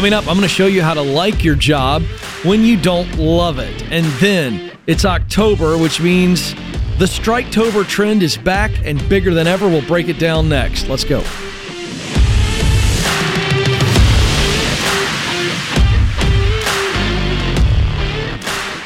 Coming 0.00 0.14
up, 0.14 0.26
I'm 0.28 0.34
going 0.34 0.40
to 0.40 0.48
show 0.48 0.66
you 0.66 0.80
how 0.80 0.94
to 0.94 1.02
like 1.02 1.44
your 1.44 1.56
job 1.56 2.02
when 2.42 2.62
you 2.62 2.80
don't 2.80 3.18
love 3.18 3.58
it. 3.58 3.82
And 3.92 4.06
then 4.18 4.72
it's 4.86 5.04
October, 5.04 5.76
which 5.76 6.00
means 6.00 6.54
the 6.96 7.04
Striketober 7.04 7.86
trend 7.86 8.22
is 8.22 8.38
back 8.38 8.70
and 8.86 9.06
bigger 9.10 9.34
than 9.34 9.46
ever. 9.46 9.68
We'll 9.68 9.86
break 9.86 10.08
it 10.08 10.18
down 10.18 10.48
next. 10.48 10.88
Let's 10.88 11.04
go. 11.04 11.18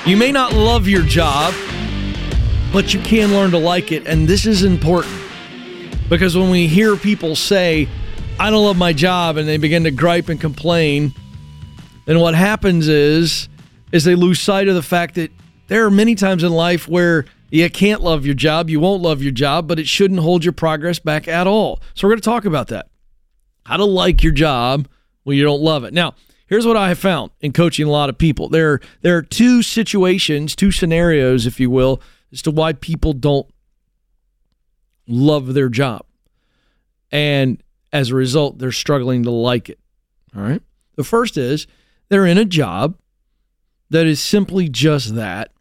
You 0.05 0.17
may 0.17 0.33
not 0.33 0.53
love 0.53 0.89
your 0.89 1.05
job, 1.05 1.55
but 2.73 2.93
you 2.93 2.99
can 3.03 3.31
learn 3.31 3.53
to 3.53 3.59
like 3.59 3.93
it. 3.93 4.09
And 4.09 4.27
this 4.27 4.47
is 4.47 4.65
important 4.65 5.15
because 6.09 6.37
when 6.37 6.51
we 6.51 6.67
hear 6.67 6.97
people 6.97 7.37
say, 7.37 7.87
I 8.39 8.51
don't 8.51 8.65
love 8.65 8.77
my 8.77 8.93
job, 8.93 9.37
and 9.37 9.49
they 9.49 9.57
begin 9.57 9.85
to 9.85 9.91
gripe 9.91 10.29
and 10.29 10.41
complain, 10.41 11.15
then 12.05 12.21
what 12.21 12.35
happens 12.35 12.89
is, 12.89 13.49
is 13.93 14.05
they 14.05 14.15
lose 14.15 14.41
sight 14.41 14.69
of 14.69 14.75
the 14.75 14.83
fact 14.83 15.15
that 15.15 15.31
there 15.69 15.87
are 15.87 15.91
many 15.91 16.15
times 16.15 16.43
in 16.43 16.53
life 16.53 16.89
where 16.89 17.25
you 17.51 17.71
can't 17.71 18.03
love 18.03 18.27
your 18.27 18.35
job, 18.35 18.69
you 18.69 18.81
won't 18.81 19.03
love 19.03 19.23
your 19.23 19.33
job, 19.33 19.69
but 19.69 19.79
it 19.79 19.87
shouldn't 19.87 20.21
hold 20.21 20.45
your 20.45 20.53
progress 20.53 20.99
back 20.99 21.29
at 21.29 21.47
all. 21.47 21.81
So 21.95 22.07
we're 22.07 22.13
going 22.13 22.21
to 22.21 22.25
talk 22.25 22.45
about 22.45 22.69
that. 22.69 22.89
How 23.65 23.77
to 23.77 23.85
like 23.85 24.23
your 24.23 24.33
job 24.33 24.89
when 25.23 25.37
you 25.37 25.45
don't 25.45 25.63
love 25.63 25.85
it. 25.85 25.95
Now, 25.95 26.15
here's 26.47 26.67
what 26.67 26.77
I 26.77 26.89
have 26.89 26.99
found 26.99 27.31
in 27.41 27.53
coaching 27.53 27.87
a 27.87 27.91
lot 27.91 28.11
of 28.11 28.19
people. 28.19 28.49
There, 28.49 28.81
there 29.01 29.17
are 29.17 29.23
two 29.23 29.63
situations, 29.63 30.55
two 30.55 30.73
scenarios, 30.73 31.47
if 31.47 31.61
you 31.61 31.71
will, 31.71 32.03
as 32.33 32.43
to 32.43 32.51
why 32.51 32.73
people 32.75 33.13
don't 33.13 33.47
love 35.07 35.55
their 35.55 35.69
job. 35.69 36.05
And 37.11 37.63
as 37.95 38.11
a 38.11 38.15
result, 38.17 38.59
they're 38.59 38.73
struggling 38.73 39.23
to 39.23 39.31
like 39.31 39.71
it. 39.71 39.79
All 40.37 40.43
right. 40.43 40.61
The 40.97 41.05
first 41.05 41.39
is 41.39 41.69
they're 42.09 42.27
in 42.27 42.37
a 42.37 42.45
job 42.45 42.99
that 43.89 44.05
is 44.07 44.21
simply 44.21 44.69
just 44.69 45.15
that. 45.15 45.53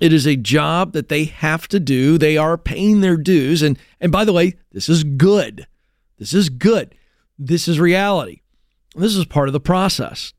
It 0.00 0.12
is 0.12 0.26
a 0.26 0.36
job 0.36 0.92
that 0.92 1.08
they 1.08 1.24
have 1.24 1.66
to 1.68 1.80
do. 1.80 2.16
They 2.16 2.36
are 2.36 2.56
paying 2.56 3.00
their 3.00 3.16
dues. 3.16 3.60
And, 3.60 3.76
and 4.00 4.12
by 4.12 4.24
the 4.24 4.32
way, 4.32 4.54
this 4.70 4.88
is 4.88 5.02
good. 5.02 5.66
This 6.16 6.32
is 6.32 6.48
good. 6.48 6.94
This 7.36 7.66
is 7.66 7.80
reality. 7.80 8.42
This 8.94 9.16
is 9.16 9.26
part 9.26 9.48
of 9.48 9.52
the 9.52 9.60
process 9.60 10.32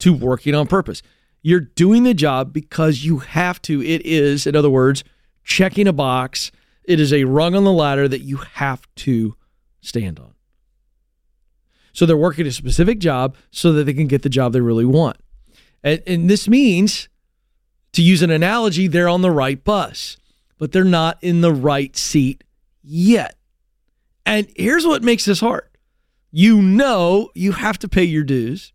to 0.00 0.12
working 0.12 0.54
on 0.54 0.66
purpose. 0.66 1.02
You're 1.42 1.60
doing 1.60 2.02
the 2.02 2.14
job 2.14 2.52
because 2.52 3.04
you 3.04 3.18
have 3.18 3.60
to. 3.62 3.82
It 3.82 4.04
is, 4.04 4.46
in 4.46 4.54
other 4.54 4.70
words, 4.70 5.02
checking 5.44 5.88
a 5.88 5.92
box. 5.94 6.52
It 6.84 7.00
is 7.00 7.12
a 7.12 7.24
rung 7.24 7.54
on 7.54 7.64
the 7.64 7.72
ladder 7.72 8.06
that 8.06 8.20
you 8.20 8.36
have 8.36 8.82
to 8.96 9.34
stand 9.80 10.18
on. 10.18 10.34
So 11.92 12.06
they're 12.06 12.16
working 12.16 12.46
a 12.46 12.52
specific 12.52 12.98
job 12.98 13.36
so 13.50 13.72
that 13.72 13.84
they 13.84 13.94
can 13.94 14.06
get 14.06 14.22
the 14.22 14.28
job 14.28 14.52
they 14.52 14.60
really 14.60 14.84
want. 14.84 15.16
And, 15.82 16.02
and 16.06 16.30
this 16.30 16.48
means, 16.48 17.08
to 17.92 18.02
use 18.02 18.22
an 18.22 18.30
analogy, 18.30 18.86
they're 18.86 19.08
on 19.08 19.22
the 19.22 19.30
right 19.30 19.62
bus, 19.62 20.16
but 20.58 20.72
they're 20.72 20.84
not 20.84 21.18
in 21.22 21.40
the 21.40 21.52
right 21.52 21.96
seat 21.96 22.44
yet. 22.82 23.36
And 24.24 24.46
here's 24.56 24.86
what 24.86 25.02
makes 25.02 25.24
this 25.24 25.40
hard 25.40 25.66
you 26.32 26.62
know 26.62 27.30
you 27.34 27.52
have 27.52 27.78
to 27.80 27.88
pay 27.88 28.04
your 28.04 28.22
dues, 28.22 28.72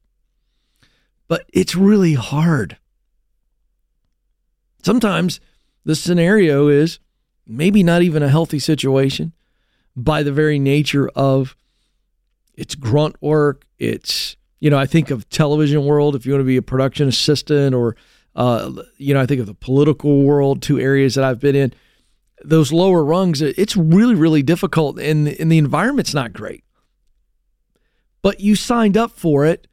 but 1.28 1.45
it's 1.53 1.75
really 1.75 2.16
hard. 2.16 2.78
Sometimes 4.84 5.40
the 5.86 5.95
scenario 5.95 6.67
is 6.67 7.00
maybe 7.47 7.81
not 7.81 8.02
even 8.02 8.22
a 8.22 8.30
healthy 8.30 8.59
situation 8.59 9.31
by 9.96 10.24
the 10.24 10.32
very 10.32 10.60
nature 10.60 11.10
of 11.10 11.56
it's 12.56 12.76
grunt 12.76 13.22
work. 13.22 13.66
It's, 13.80 14.36
you 14.60 14.70
know, 14.70 14.78
I 14.78 14.86
think 14.86 15.12
of 15.12 15.28
television 15.30 15.86
world, 15.86 16.16
if 16.16 16.26
you 16.26 16.34
want 16.34 16.42
to 16.42 16.46
be 16.46 16.58
a 16.58 16.62
production 16.62 17.08
assistant 17.08 17.75
or, 17.75 17.96
uh, 18.36 18.72
you 18.97 19.14
know, 19.14 19.22
I 19.22 19.25
think 19.25 19.42
of 19.42 19.47
the 19.47 19.53
political 19.53 20.24
world, 20.24 20.62
two 20.62 20.80
areas 20.80 21.16
that 21.16 21.24
I've 21.24 21.40
been 21.40 21.56
in. 21.56 21.74
Those 22.44 22.72
lower 22.72 23.03
rungs, 23.03 23.42
it's 23.42 23.75
really, 23.75 24.16
really 24.16 24.44
difficult 24.44 25.00
and, 25.00 25.28
and 25.28 25.52
the 25.52 25.58
environment's 25.58 26.14
not 26.14 26.34
great. 26.34 26.64
But 28.22 28.40
you 28.40 28.56
signed 28.56 28.98
up 28.98 29.12
for 29.12 29.46
it 29.46 29.68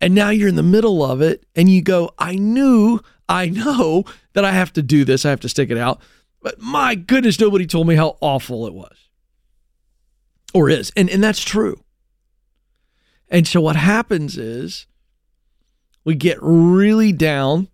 and 0.00 0.14
now 0.14 0.30
you're 0.30 0.48
in 0.48 0.56
the 0.56 0.62
middle 0.62 1.04
of 1.04 1.20
it 1.20 1.44
and 1.54 1.68
you 1.68 1.82
go, 1.82 2.12
I 2.18 2.36
knew, 2.36 3.00
I 3.28 3.48
know 3.48 4.04
that 4.34 4.44
I 4.44 4.52
have 4.52 4.72
to 4.74 4.82
do 4.82 5.04
this, 5.04 5.24
I 5.24 5.30
have 5.30 5.40
to 5.40 5.48
stick 5.48 5.70
it 5.70 5.78
out. 5.78 6.00
But 6.42 6.60
my 6.60 6.94
goodness, 6.94 7.40
nobody 7.40 7.66
told 7.66 7.88
me 7.88 7.96
how 7.96 8.16
awful 8.20 8.66
it 8.66 8.74
was 8.74 9.05
or 10.56 10.70
is. 10.70 10.90
And, 10.96 11.10
and 11.10 11.22
that's 11.22 11.44
true. 11.44 11.82
And 13.28 13.46
so 13.46 13.60
what 13.60 13.76
happens 13.76 14.38
is 14.38 14.86
we 16.02 16.14
get 16.14 16.38
really 16.40 17.12
down 17.12 17.68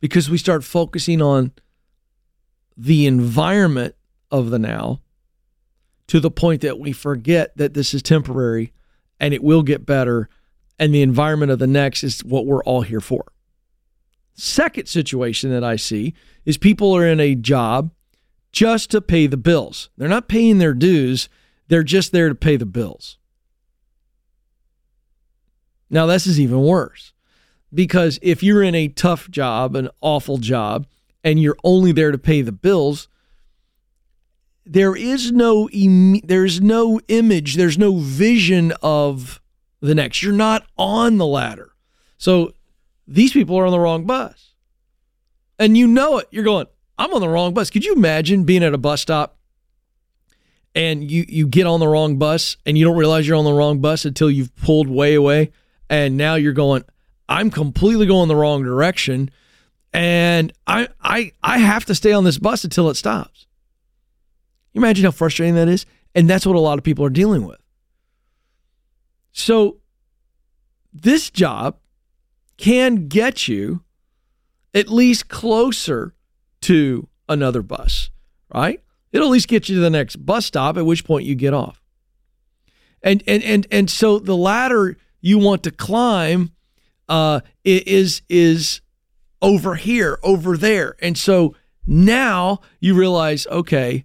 because 0.00 0.30
we 0.30 0.38
start 0.38 0.64
focusing 0.64 1.20
on 1.20 1.52
the 2.76 3.06
environment 3.06 3.94
of 4.30 4.50
the 4.50 4.58
now 4.58 5.02
to 6.06 6.20
the 6.20 6.30
point 6.30 6.62
that 6.62 6.78
we 6.78 6.92
forget 6.92 7.54
that 7.56 7.74
this 7.74 7.92
is 7.92 8.02
temporary 8.02 8.72
and 9.20 9.34
it 9.34 9.42
will 9.42 9.62
get 9.62 9.84
better 9.84 10.30
and 10.78 10.94
the 10.94 11.02
environment 11.02 11.52
of 11.52 11.58
the 11.58 11.66
next 11.66 12.02
is 12.02 12.24
what 12.24 12.46
we're 12.46 12.64
all 12.64 12.82
here 12.82 13.00
for. 13.00 13.26
Second 14.34 14.88
situation 14.88 15.50
that 15.50 15.62
I 15.62 15.76
see 15.76 16.14
is 16.46 16.56
people 16.56 16.96
are 16.96 17.06
in 17.06 17.20
a 17.20 17.34
job 17.34 17.92
just 18.52 18.90
to 18.90 19.00
pay 19.02 19.26
the 19.26 19.36
bills. 19.36 19.90
They're 19.98 20.08
not 20.08 20.28
paying 20.28 20.58
their 20.58 20.74
dues 20.74 21.28
they're 21.72 21.82
just 21.82 22.12
there 22.12 22.28
to 22.28 22.34
pay 22.34 22.56
the 22.56 22.66
bills. 22.66 23.16
Now, 25.88 26.06
this 26.06 26.26
is 26.26 26.38
even 26.38 26.62
worse 26.62 27.12
because 27.72 28.18
if 28.22 28.42
you're 28.42 28.62
in 28.62 28.74
a 28.74 28.88
tough 28.88 29.30
job, 29.30 29.74
an 29.76 29.88
awful 30.00 30.38
job, 30.38 30.86
and 31.24 31.40
you're 31.40 31.56
only 31.64 31.92
there 31.92 32.10
to 32.10 32.18
pay 32.18 32.42
the 32.42 32.52
bills, 32.52 33.08
there 34.64 34.94
is 34.94 35.32
no 35.32 35.68
there's 36.24 36.60
no 36.60 37.00
image, 37.08 37.56
there's 37.56 37.78
no 37.78 37.96
vision 37.96 38.72
of 38.82 39.40
the 39.80 39.94
next. 39.94 40.22
You're 40.22 40.32
not 40.32 40.66
on 40.76 41.18
the 41.18 41.26
ladder. 41.26 41.72
So 42.18 42.52
these 43.06 43.32
people 43.32 43.58
are 43.58 43.66
on 43.66 43.72
the 43.72 43.80
wrong 43.80 44.04
bus. 44.04 44.54
And 45.58 45.76
you 45.76 45.86
know 45.86 46.18
it. 46.18 46.28
You're 46.30 46.44
going, 46.44 46.66
I'm 46.98 47.12
on 47.14 47.20
the 47.20 47.28
wrong 47.28 47.54
bus. 47.54 47.70
Could 47.70 47.84
you 47.84 47.94
imagine 47.94 48.44
being 48.44 48.62
at 48.62 48.74
a 48.74 48.78
bus 48.78 49.00
stop 49.00 49.38
and 50.74 51.10
you 51.10 51.24
you 51.28 51.46
get 51.46 51.66
on 51.66 51.80
the 51.80 51.88
wrong 51.88 52.16
bus 52.16 52.56
and 52.64 52.78
you 52.78 52.84
don't 52.84 52.96
realize 52.96 53.26
you're 53.26 53.36
on 53.36 53.44
the 53.44 53.52
wrong 53.52 53.80
bus 53.80 54.04
until 54.04 54.30
you've 54.30 54.54
pulled 54.56 54.88
way 54.88 55.14
away 55.14 55.50
and 55.90 56.16
now 56.16 56.34
you're 56.34 56.52
going 56.52 56.84
I'm 57.28 57.50
completely 57.50 58.06
going 58.06 58.28
the 58.28 58.36
wrong 58.36 58.62
direction 58.62 59.30
and 59.92 60.52
I 60.66 60.88
I 61.00 61.32
I 61.42 61.58
have 61.58 61.84
to 61.86 61.94
stay 61.94 62.12
on 62.12 62.24
this 62.24 62.38
bus 62.38 62.64
until 62.64 62.88
it 62.90 62.94
stops. 62.94 63.46
You 64.72 64.80
imagine 64.80 65.04
how 65.04 65.10
frustrating 65.10 65.54
that 65.56 65.68
is? 65.68 65.84
And 66.14 66.28
that's 66.28 66.46
what 66.46 66.56
a 66.56 66.60
lot 66.60 66.78
of 66.78 66.84
people 66.84 67.04
are 67.04 67.10
dealing 67.10 67.46
with. 67.46 67.60
So 69.32 69.78
this 70.92 71.30
job 71.30 71.78
can 72.56 73.08
get 73.08 73.48
you 73.48 73.82
at 74.74 74.88
least 74.88 75.28
closer 75.28 76.14
to 76.62 77.08
another 77.28 77.62
bus, 77.62 78.10
right? 78.54 78.81
It'll 79.12 79.28
at 79.28 79.32
least 79.32 79.48
get 79.48 79.68
you 79.68 79.76
to 79.76 79.80
the 79.80 79.90
next 79.90 80.16
bus 80.16 80.46
stop, 80.46 80.76
at 80.76 80.86
which 80.86 81.04
point 81.04 81.26
you 81.26 81.34
get 81.34 81.54
off. 81.54 81.82
And 83.02 83.22
and 83.26 83.42
and 83.42 83.66
and 83.70 83.90
so 83.90 84.18
the 84.18 84.36
ladder 84.36 84.96
you 85.20 85.38
want 85.38 85.62
to 85.64 85.70
climb 85.70 86.52
uh, 87.08 87.40
is 87.64 88.22
is 88.28 88.80
over 89.40 89.74
here, 89.74 90.18
over 90.22 90.56
there, 90.56 90.96
and 91.00 91.18
so 91.18 91.54
now 91.86 92.60
you 92.80 92.94
realize, 92.94 93.46
okay, 93.48 94.04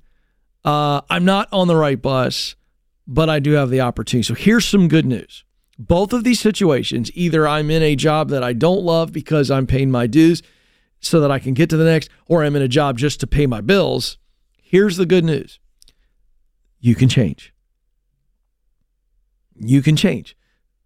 uh, 0.66 1.02
I'm 1.10 1.26
not 1.26 1.48
on 1.52 1.68
the 1.68 1.76
right 1.76 2.02
bus, 2.02 2.56
but 3.06 3.30
I 3.30 3.40
do 3.40 3.52
have 3.52 3.70
the 3.70 3.82
opportunity. 3.82 4.24
So 4.24 4.34
here's 4.34 4.66
some 4.66 4.88
good 4.88 5.06
news. 5.06 5.44
Both 5.80 6.12
of 6.12 6.24
these 6.24 6.40
situations, 6.40 7.12
either 7.14 7.48
I'm 7.48 7.70
in 7.70 7.84
a 7.84 7.96
job 7.96 8.30
that 8.30 8.44
I 8.44 8.54
don't 8.54 8.82
love 8.82 9.14
because 9.14 9.52
I'm 9.52 9.68
paying 9.68 9.92
my 9.92 10.08
dues 10.08 10.42
so 11.00 11.20
that 11.20 11.30
I 11.30 11.38
can 11.38 11.54
get 11.54 11.70
to 11.70 11.78
the 11.78 11.86
next, 11.86 12.10
or 12.26 12.44
I'm 12.44 12.56
in 12.56 12.64
a 12.64 12.68
job 12.68 12.98
just 12.98 13.20
to 13.20 13.28
pay 13.28 13.46
my 13.46 13.62
bills 13.62 14.18
Here's 14.70 14.98
the 14.98 15.06
good 15.06 15.24
news 15.24 15.60
you 16.82 16.94
can 16.94 17.08
change. 17.08 17.54
You 19.56 19.82
can 19.82 19.96
change. 19.96 20.36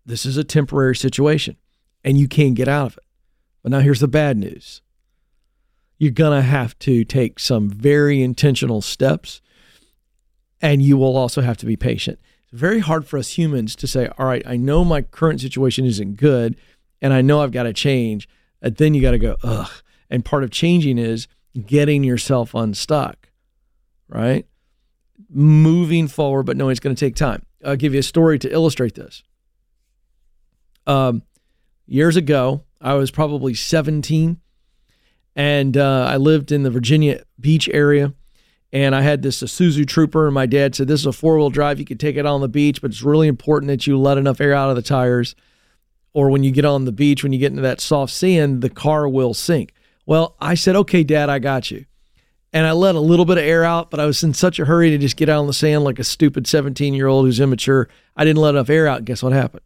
This 0.05 0.23
is 0.23 0.37
a 0.37 0.43
temporary 0.43 0.95
situation 0.95 1.57
and 2.03 2.15
you 2.15 2.27
can 2.27 2.53
get 2.53 2.67
out 2.67 2.85
of 2.85 2.97
it. 2.97 3.03
But 3.63 3.71
now 3.71 3.79
here's 3.79 3.99
the 3.99 4.07
bad 4.07 4.37
news 4.37 4.83
you're 5.97 6.11
going 6.11 6.39
to 6.39 6.47
have 6.47 6.77
to 6.79 7.03
take 7.03 7.39
some 7.39 7.71
very 7.71 8.21
intentional 8.21 8.81
steps 8.81 9.41
and 10.61 10.83
you 10.83 10.95
will 10.95 11.17
also 11.17 11.41
have 11.41 11.57
to 11.57 11.65
be 11.65 11.75
patient. 11.75 12.19
It's 12.43 12.59
very 12.59 12.81
hard 12.81 13.07
for 13.07 13.17
us 13.17 13.35
humans 13.35 13.75
to 13.77 13.87
say, 13.87 14.09
all 14.15 14.27
right, 14.27 14.43
I 14.45 14.57
know 14.57 14.85
my 14.85 15.01
current 15.01 15.41
situation 15.41 15.85
isn't 15.85 16.17
good 16.17 16.55
and 17.01 17.13
I 17.13 17.21
know 17.21 17.41
I've 17.41 17.51
got 17.51 17.63
to 17.63 17.73
change. 17.73 18.29
And 18.61 18.75
then 18.75 18.93
you 18.93 19.01
got 19.01 19.11
to 19.11 19.19
go, 19.19 19.37
ugh. 19.41 19.71
And 20.07 20.23
part 20.23 20.43
of 20.43 20.51
changing 20.51 20.99
is 20.99 21.27
getting 21.65 22.03
yourself 22.03 22.53
unstuck 22.53 23.30
right? 24.11 24.45
Moving 25.29 26.07
forward, 26.07 26.43
but 26.43 26.57
knowing 26.57 26.71
it's 26.71 26.79
going 26.79 26.95
to 26.95 26.99
take 26.99 27.15
time. 27.15 27.43
I'll 27.65 27.75
give 27.75 27.93
you 27.93 27.99
a 27.99 28.03
story 28.03 28.37
to 28.39 28.51
illustrate 28.51 28.95
this. 28.95 29.23
Um, 30.85 31.23
years 31.87 32.15
ago, 32.15 32.63
I 32.79 32.95
was 32.95 33.11
probably 33.11 33.53
17, 33.53 34.39
and 35.35 35.77
uh, 35.77 36.05
I 36.09 36.17
lived 36.17 36.51
in 36.51 36.63
the 36.63 36.71
Virginia 36.71 37.23
Beach 37.39 37.69
area. 37.73 38.13
And 38.73 38.95
I 38.95 39.01
had 39.01 39.21
this 39.21 39.43
Isuzu 39.43 39.85
Trooper, 39.85 40.27
and 40.27 40.33
my 40.33 40.45
dad 40.45 40.75
said, 40.75 40.87
This 40.87 41.01
is 41.01 41.05
a 41.05 41.11
four 41.11 41.37
wheel 41.37 41.49
drive. 41.49 41.77
You 41.77 41.85
can 41.85 41.97
take 41.97 42.15
it 42.15 42.25
on 42.25 42.39
the 42.39 42.47
beach, 42.47 42.81
but 42.81 42.91
it's 42.91 43.01
really 43.01 43.27
important 43.27 43.67
that 43.67 43.85
you 43.85 43.97
let 43.97 44.17
enough 44.17 44.39
air 44.39 44.53
out 44.53 44.69
of 44.69 44.77
the 44.77 44.81
tires. 44.81 45.35
Or 46.13 46.29
when 46.29 46.43
you 46.43 46.51
get 46.51 46.65
on 46.65 46.85
the 46.85 46.91
beach, 46.93 47.21
when 47.21 47.33
you 47.33 47.39
get 47.39 47.51
into 47.51 47.61
that 47.63 47.81
soft 47.81 48.13
sand, 48.13 48.61
the 48.61 48.69
car 48.69 49.09
will 49.09 49.33
sink. 49.33 49.73
Well, 50.05 50.35
I 50.39 50.55
said, 50.55 50.77
Okay, 50.77 51.03
dad, 51.03 51.29
I 51.29 51.39
got 51.39 51.69
you. 51.69 51.85
And 52.53 52.67
I 52.67 52.73
let 52.73 52.95
a 52.95 52.99
little 52.99 53.25
bit 53.25 53.37
of 53.37 53.45
air 53.45 53.63
out, 53.63 53.89
but 53.89 53.99
I 53.99 54.05
was 54.05 54.23
in 54.23 54.33
such 54.33 54.59
a 54.59 54.65
hurry 54.65 54.89
to 54.89 54.97
just 54.97 55.15
get 55.15 55.29
out 55.29 55.39
on 55.39 55.47
the 55.47 55.53
sand 55.53 55.83
like 55.83 55.99
a 55.99 56.03
stupid 56.03 56.47
17 56.47 56.93
year 56.93 57.07
old 57.07 57.25
who's 57.25 57.39
immature. 57.39 57.87
I 58.15 58.25
didn't 58.25 58.41
let 58.41 58.55
enough 58.55 58.69
air 58.69 58.87
out. 58.87 59.05
Guess 59.05 59.23
what 59.23 59.31
happened? 59.31 59.63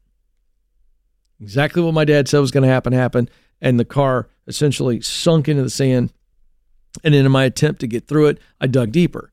Exactly 1.40 1.82
what 1.82 1.94
my 1.94 2.06
dad 2.06 2.28
said 2.28 2.40
was 2.40 2.52
going 2.52 2.64
to 2.64 2.70
happen 2.70 2.94
happened. 2.94 3.32
And 3.60 3.80
the 3.80 3.86
car 3.86 4.28
essentially 4.48 5.02
sunk 5.02 5.48
into 5.48 5.64
the 5.64 5.70
sand 5.70 6.14
and 7.04 7.14
in 7.14 7.30
my 7.32 7.44
attempt 7.44 7.82
to 7.82 7.88
get 7.88 8.08
through 8.08 8.28
it, 8.28 8.40
I 8.62 8.68
dug 8.68 8.92
deeper. 8.92 9.32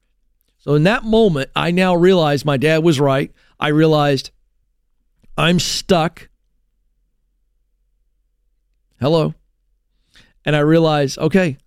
So 0.59 0.75
in 0.75 0.85
that 0.85 1.05
moment, 1.05 1.51
I 1.55 1.71
now 1.71 1.95
realized 1.95 2.45
my 2.45 2.57
dad 2.57 2.83
was 2.83 3.01
right. 3.01 3.33
I 3.59 3.69
realized 3.69 4.31
I'm 5.37 5.59
stuck. 5.59 6.29
Hello. 9.01 9.35
And 10.45 10.57
I 10.57 10.61
realized, 10.61 11.19
okay, 11.19 11.59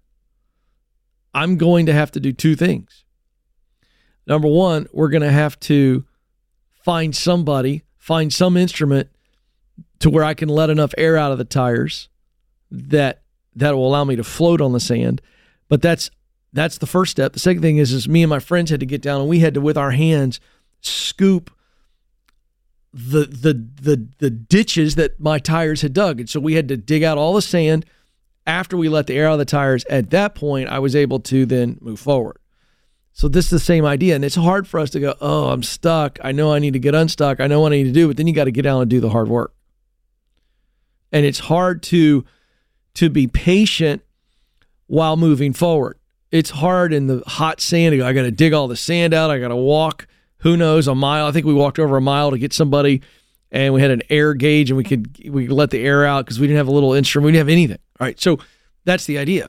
I'm 1.36 1.58
going 1.58 1.86
to 1.88 1.94
have 1.94 2.12
to 2.12 2.22
do 2.22 2.32
two 2.32 2.56
things. 2.56 3.04
Number 4.26 4.48
one, 4.48 4.88
we're 4.94 5.10
going 5.10 5.22
to 5.22 5.32
have 5.32 5.60
to 5.62 6.06
find 6.82 7.14
somebody, 7.14 7.84
find 7.98 8.34
some 8.34 8.56
instrument 8.56 9.10
to 10.00 10.10
where 10.10 10.24
I 10.24 10.34
can 10.34 10.48
let 10.48 10.70
enough 10.70 10.94
air 10.98 11.18
out 11.18 11.34
of 11.34 11.38
the 11.38 11.44
tires 11.44 12.08
that 12.72 13.22
that 13.58 13.76
will 13.76 13.88
allow 13.88 14.04
me 14.06 14.16
to 14.16 14.24
float 14.24 14.62
on 14.62 14.72
the 14.72 14.80
sand. 14.80 15.22
But 15.68 15.82
that's 15.82 16.10
that's 16.54 16.78
the 16.78 16.88
first 16.88 17.12
step. 17.12 17.34
The 17.34 17.40
second 17.40 17.62
thing 17.62 17.78
is 17.78 17.92
is 17.92 18.08
me 18.08 18.24
and 18.24 18.30
my 18.30 18.40
friends 18.40 18.72
had 18.72 18.80
to 18.80 18.86
get 18.86 19.02
down 19.02 19.20
and 19.20 19.30
we 19.30 19.40
had 19.40 19.54
to 19.56 19.62
with 19.62 19.78
our 19.78 19.92
hands 19.92 20.40
scoop 20.80 21.52
the 22.94 23.26
the 23.26 23.68
the 23.82 24.08
the 24.20 24.30
ditches 24.30 24.96
that 24.96 25.20
my 25.20 25.38
tires 25.38 25.82
had 25.82 25.94
dug. 25.94 26.22
And 26.22 26.30
so 26.30 26.40
we 26.40 26.54
had 26.54 26.70
to 26.70 26.78
dig 26.78 27.04
out 27.04 27.18
all 27.18 27.34
the 27.34 27.42
sand 27.42 27.86
after 28.46 28.78
we 28.78 28.90
let 28.90 29.08
the 29.08 29.16
air 29.16 29.28
out 29.28 29.34
of 29.34 29.40
the 29.40 29.46
tires. 29.46 29.86
At 29.86 30.10
that 30.12 30.36
point, 30.36 30.70
I 30.70 30.80
was 30.80 30.96
able 30.96 31.20
to 31.22 31.46
then 31.46 31.78
move 31.82 32.00
forward. 32.00 32.38
So 33.14 33.28
this 33.30 33.46
is 33.46 33.52
the 33.52 33.60
same 33.60 33.86
idea. 33.86 34.16
And 34.16 34.26
it's 34.26 34.36
hard 34.36 34.68
for 34.68 34.80
us 34.80 34.90
to 34.92 35.00
go, 35.00 35.16
oh, 35.22 35.50
I'm 35.50 35.64
stuck. 35.64 36.20
I 36.22 36.32
know 36.32 36.54
I 36.54 36.60
need 36.60 36.74
to 36.74 36.80
get 36.80 36.94
unstuck. 36.94 37.40
I 37.40 37.48
know 37.48 37.62
what 37.62 37.72
I 37.72 37.78
need 37.78 37.86
to 37.86 37.92
do, 37.92 38.08
but 38.08 38.18
then 38.18 38.28
you 38.28 38.34
got 38.34 38.44
to 38.44 38.52
get 38.52 38.64
down 38.64 38.82
and 38.82 38.90
do 38.90 39.00
the 39.00 39.10
hard 39.10 39.30
work. 39.30 39.54
And 41.12 41.26
it's 41.26 41.40
hard 41.40 41.82
to 41.84 42.26
to 42.96 43.10
be 43.10 43.28
patient 43.28 44.02
while 44.88 45.18
moving 45.18 45.54
forward. 45.54 45.98
It's 46.32 46.50
hard 46.50 46.94
in 46.94 47.08
the 47.08 47.24
hot 47.26 47.62
sand. 47.62 48.02
I 48.02 48.14
got 48.14 48.24
to 48.24 48.32
dig 48.32 48.54
all 48.54 48.68
the 48.68 48.76
sand 48.76 49.14
out. 49.14 49.32
I 49.32 49.40
got 49.40 49.50
to 49.50 49.56
walk, 49.56 50.08
who 50.40 50.58
knows, 50.58 50.88
a 50.88 50.96
mile. 50.96 51.28
I 51.28 51.32
think 51.32 51.46
we 51.46 51.54
walked 51.54 51.80
over 51.80 51.98
a 51.98 52.02
mile 52.02 52.32
to 52.32 52.38
get 52.38 52.54
somebody, 52.54 53.02
and 53.56 53.74
we 53.74 53.80
had 53.80 53.90
an 53.90 54.02
air 54.10 54.34
gauge, 54.34 54.70
and 54.70 54.76
we 54.76 54.84
could 54.84 55.18
we 55.30 55.48
could 55.48 55.56
let 55.56 55.70
the 55.72 55.80
air 55.80 56.06
out 56.06 56.26
because 56.26 56.42
we 56.42 56.46
didn't 56.46 56.58
have 56.58 56.68
a 56.68 56.72
little 56.72 56.94
instrument. 56.94 57.28
We 57.28 57.32
didn't 57.32 57.48
have 57.48 57.54
anything. 57.54 57.78
All 58.00 58.06
right, 58.06 58.20
so 58.20 58.38
that's 58.84 59.06
the 59.06 59.18
idea. 59.18 59.48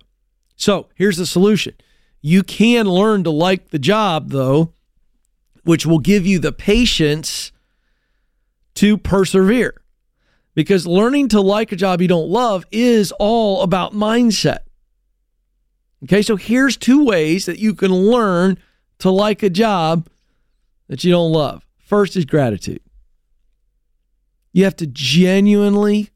So 0.54 0.86
here's 0.94 1.16
the 1.16 1.26
solution. 1.26 1.74
You 2.22 2.44
can 2.44 2.86
learn 2.86 3.24
to 3.24 3.30
like 3.30 3.70
the 3.70 3.80
job, 3.80 4.30
though, 4.30 4.72
which 5.64 5.84
will 5.84 5.98
give 5.98 6.24
you 6.24 6.38
the 6.38 6.52
patience 6.52 7.50
to 8.76 8.96
persevere. 8.96 9.74
Because 10.54 10.86
learning 10.86 11.28
to 11.28 11.40
like 11.40 11.72
a 11.72 11.76
job 11.76 12.00
you 12.00 12.08
don't 12.08 12.28
love 12.28 12.64
is 12.70 13.10
all 13.18 13.62
about 13.62 13.92
mindset. 13.92 14.60
Okay, 16.04 16.22
so 16.22 16.36
here's 16.36 16.76
two 16.76 17.04
ways 17.04 17.46
that 17.46 17.58
you 17.58 17.74
can 17.74 17.92
learn 17.92 18.56
to 19.00 19.10
like 19.10 19.42
a 19.42 19.50
job 19.50 20.08
that 20.86 21.02
you 21.02 21.10
don't 21.10 21.32
love. 21.32 21.66
First 21.78 22.16
is 22.16 22.24
gratitude. 22.24 22.80
You 24.56 24.64
have 24.64 24.76
to 24.76 24.86
genuinely 24.86 26.08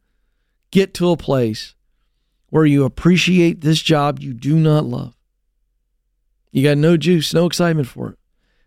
get 0.71 0.95
to 0.95 1.11
a 1.11 1.17
place 1.19 1.75
where 2.49 2.65
you 2.65 2.87
appreciate 2.87 3.61
this 3.61 3.83
job 3.83 4.19
you 4.19 4.33
do 4.33 4.59
not 4.59 4.87
love. 4.87 5.15
You 6.51 6.63
got 6.63 6.79
no 6.79 6.97
juice, 6.97 7.35
no 7.35 7.45
excitement 7.45 7.87
for 7.87 8.13
it, 8.13 8.19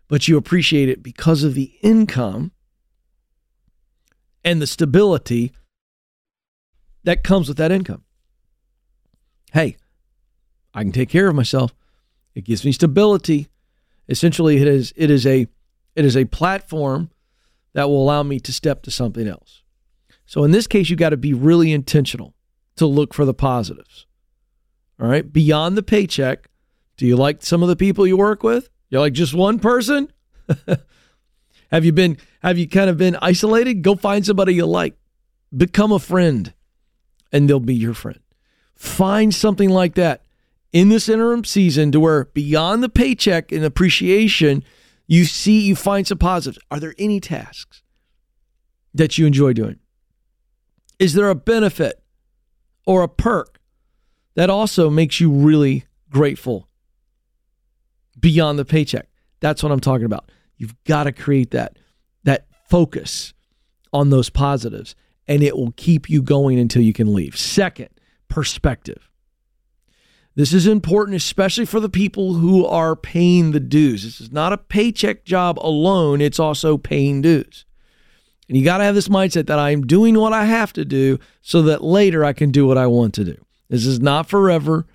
but 0.06 0.28
you 0.28 0.36
appreciate 0.36 0.88
it 0.88 1.02
because 1.02 1.42
of 1.42 1.54
the 1.54 1.72
income 1.82 2.52
and 4.44 4.62
the 4.62 4.68
stability 4.68 5.50
that 7.02 7.24
comes 7.24 7.48
with 7.48 7.56
that 7.56 7.72
income. 7.72 8.04
Hey, 9.52 9.76
I 10.72 10.84
can 10.84 10.92
take 10.92 11.08
care 11.08 11.26
of 11.26 11.34
myself. 11.34 11.74
It 12.36 12.44
gives 12.44 12.64
me 12.64 12.70
stability. 12.70 13.48
Essentially, 14.08 14.58
it 14.58 14.68
is 14.68 14.92
it 14.94 15.10
is 15.10 15.26
a 15.26 15.48
it 15.96 16.04
is 16.04 16.16
a 16.16 16.26
platform 16.26 17.10
that 17.72 17.88
will 17.88 18.00
allow 18.00 18.22
me 18.22 18.38
to 18.38 18.52
step 18.52 18.84
to 18.84 18.92
something 18.92 19.26
else. 19.26 19.62
So 20.26 20.44
in 20.44 20.50
this 20.50 20.66
case, 20.66 20.90
you 20.90 20.96
got 20.96 21.10
to 21.10 21.16
be 21.16 21.34
really 21.34 21.72
intentional 21.72 22.34
to 22.76 22.86
look 22.86 23.14
for 23.14 23.24
the 23.24 23.34
positives. 23.34 24.06
All 25.00 25.08
right. 25.08 25.30
Beyond 25.30 25.76
the 25.76 25.82
paycheck, 25.82 26.48
do 26.96 27.06
you 27.06 27.16
like 27.16 27.42
some 27.42 27.62
of 27.62 27.68
the 27.68 27.76
people 27.76 28.06
you 28.06 28.16
work 28.16 28.42
with? 28.42 28.68
You 28.90 29.00
like 29.00 29.12
just 29.12 29.34
one 29.34 29.58
person? 29.58 30.12
have 31.70 31.84
you 31.84 31.92
been 31.92 32.18
have 32.42 32.58
you 32.58 32.68
kind 32.68 32.90
of 32.90 32.96
been 32.96 33.16
isolated? 33.16 33.82
Go 33.82 33.96
find 33.96 34.24
somebody 34.24 34.54
you 34.54 34.66
like. 34.66 34.96
Become 35.56 35.92
a 35.92 35.98
friend 35.98 36.52
and 37.32 37.48
they'll 37.48 37.60
be 37.60 37.74
your 37.74 37.94
friend. 37.94 38.20
Find 38.74 39.34
something 39.34 39.68
like 39.68 39.94
that 39.94 40.24
in 40.72 40.88
this 40.88 41.08
interim 41.08 41.44
season 41.44 41.92
to 41.92 42.00
where 42.00 42.26
beyond 42.26 42.82
the 42.82 42.88
paycheck 42.88 43.52
and 43.52 43.64
appreciation, 43.64 44.64
you 45.06 45.24
see, 45.24 45.60
you 45.60 45.76
find 45.76 46.06
some 46.06 46.18
positives. 46.18 46.64
Are 46.70 46.80
there 46.80 46.94
any 46.98 47.20
tasks 47.20 47.82
that 48.92 49.18
you 49.18 49.26
enjoy 49.26 49.52
doing? 49.52 49.78
Is 50.98 51.14
there 51.14 51.28
a 51.28 51.34
benefit 51.34 52.02
or 52.86 53.02
a 53.02 53.08
perk 53.08 53.60
that 54.34 54.50
also 54.50 54.90
makes 54.90 55.20
you 55.20 55.30
really 55.30 55.84
grateful 56.10 56.68
beyond 58.18 58.58
the 58.58 58.64
paycheck? 58.64 59.08
That's 59.40 59.62
what 59.62 59.72
I'm 59.72 59.80
talking 59.80 60.06
about. 60.06 60.30
You've 60.56 60.76
got 60.84 61.04
to 61.04 61.12
create 61.12 61.50
that 61.50 61.78
that 62.22 62.46
focus 62.68 63.34
on 63.92 64.10
those 64.10 64.30
positives 64.30 64.94
and 65.26 65.42
it 65.42 65.56
will 65.56 65.72
keep 65.76 66.08
you 66.08 66.22
going 66.22 66.58
until 66.58 66.82
you 66.82 66.92
can 66.92 67.14
leave. 67.14 67.36
Second, 67.36 67.88
perspective. 68.28 69.10
This 70.36 70.52
is 70.52 70.66
important, 70.66 71.16
especially 71.16 71.64
for 71.64 71.78
the 71.78 71.88
people 71.88 72.34
who 72.34 72.66
are 72.66 72.96
paying 72.96 73.52
the 73.52 73.60
dues. 73.60 74.02
This 74.02 74.20
is 74.20 74.32
not 74.32 74.52
a 74.52 74.58
paycheck 74.58 75.24
job 75.24 75.58
alone, 75.60 76.20
it's 76.20 76.40
also 76.40 76.76
paying 76.76 77.22
dues. 77.22 77.64
And 78.48 78.58
you 78.58 78.64
got 78.64 78.78
to 78.78 78.84
have 78.84 78.94
this 78.94 79.08
mindset 79.08 79.46
that 79.46 79.58
I'm 79.58 79.86
doing 79.86 80.18
what 80.18 80.32
I 80.32 80.44
have 80.44 80.72
to 80.74 80.84
do 80.84 81.18
so 81.40 81.62
that 81.62 81.82
later 81.82 82.24
I 82.24 82.32
can 82.32 82.50
do 82.50 82.66
what 82.66 82.76
I 82.76 82.86
want 82.86 83.14
to 83.14 83.24
do. 83.24 83.36
This 83.68 83.86
is 83.86 84.00
not 84.00 84.28
forever. 84.28 84.86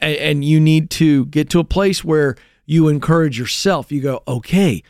And, 0.00 0.44
you 0.44 0.60
need 0.60 0.90
to 0.90 1.24
get 1.26 1.48
to 1.50 1.60
a 1.60 1.64
place 1.64 2.04
where 2.04 2.36
you 2.66 2.88
encourage 2.88 3.38
yourself. 3.38 3.90
You 3.90 4.02
go, 4.02 4.22
okay, 4.28 4.82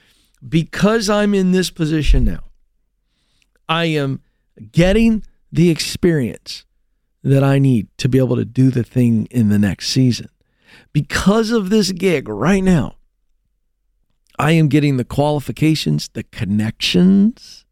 because 0.47 1.09
I'm 1.09 1.35
in 1.35 1.53
this 1.53 1.71
position 1.71 2.25
now, 2.25 2.41
I 3.69 3.85
am 3.85 4.21
getting 4.73 5.23
the 5.53 5.71
experience 5.71 6.65
that 7.23 7.45
I 7.45 7.59
need 7.59 7.87
to 7.99 8.09
be 8.09 8.19
able 8.19 8.37
to 8.37 8.45
do 8.45 8.71
the 8.71 8.83
thing 8.83 9.27
in 9.31 9.51
the 9.51 9.59
next 9.59 9.91
season. 9.91 10.29
Because 10.93 11.51
of 11.51 11.71
this 11.71 11.93
gig 11.93 12.29
right 12.29 12.63
now, 12.63 12.97
I 14.39 14.53
am 14.53 14.69
getting 14.69 14.97
the 14.97 15.05
qualifications, 15.05 16.09
the 16.09 16.25
connections 16.25 17.64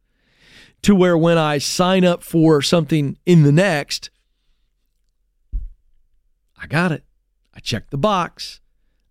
to 0.83 0.95
where 0.95 1.17
when 1.17 1.39
I 1.39 1.59
sign 1.59 2.05
up 2.05 2.23
for 2.23 2.61
something 2.61 3.17
in 3.25 3.43
the 3.45 3.53
next, 3.53 4.11
I 6.61 6.67
got 6.67 6.93
it. 6.93 7.05
I 7.55 7.61
check 7.61 7.91
the 7.91 7.99
box. 7.99 8.61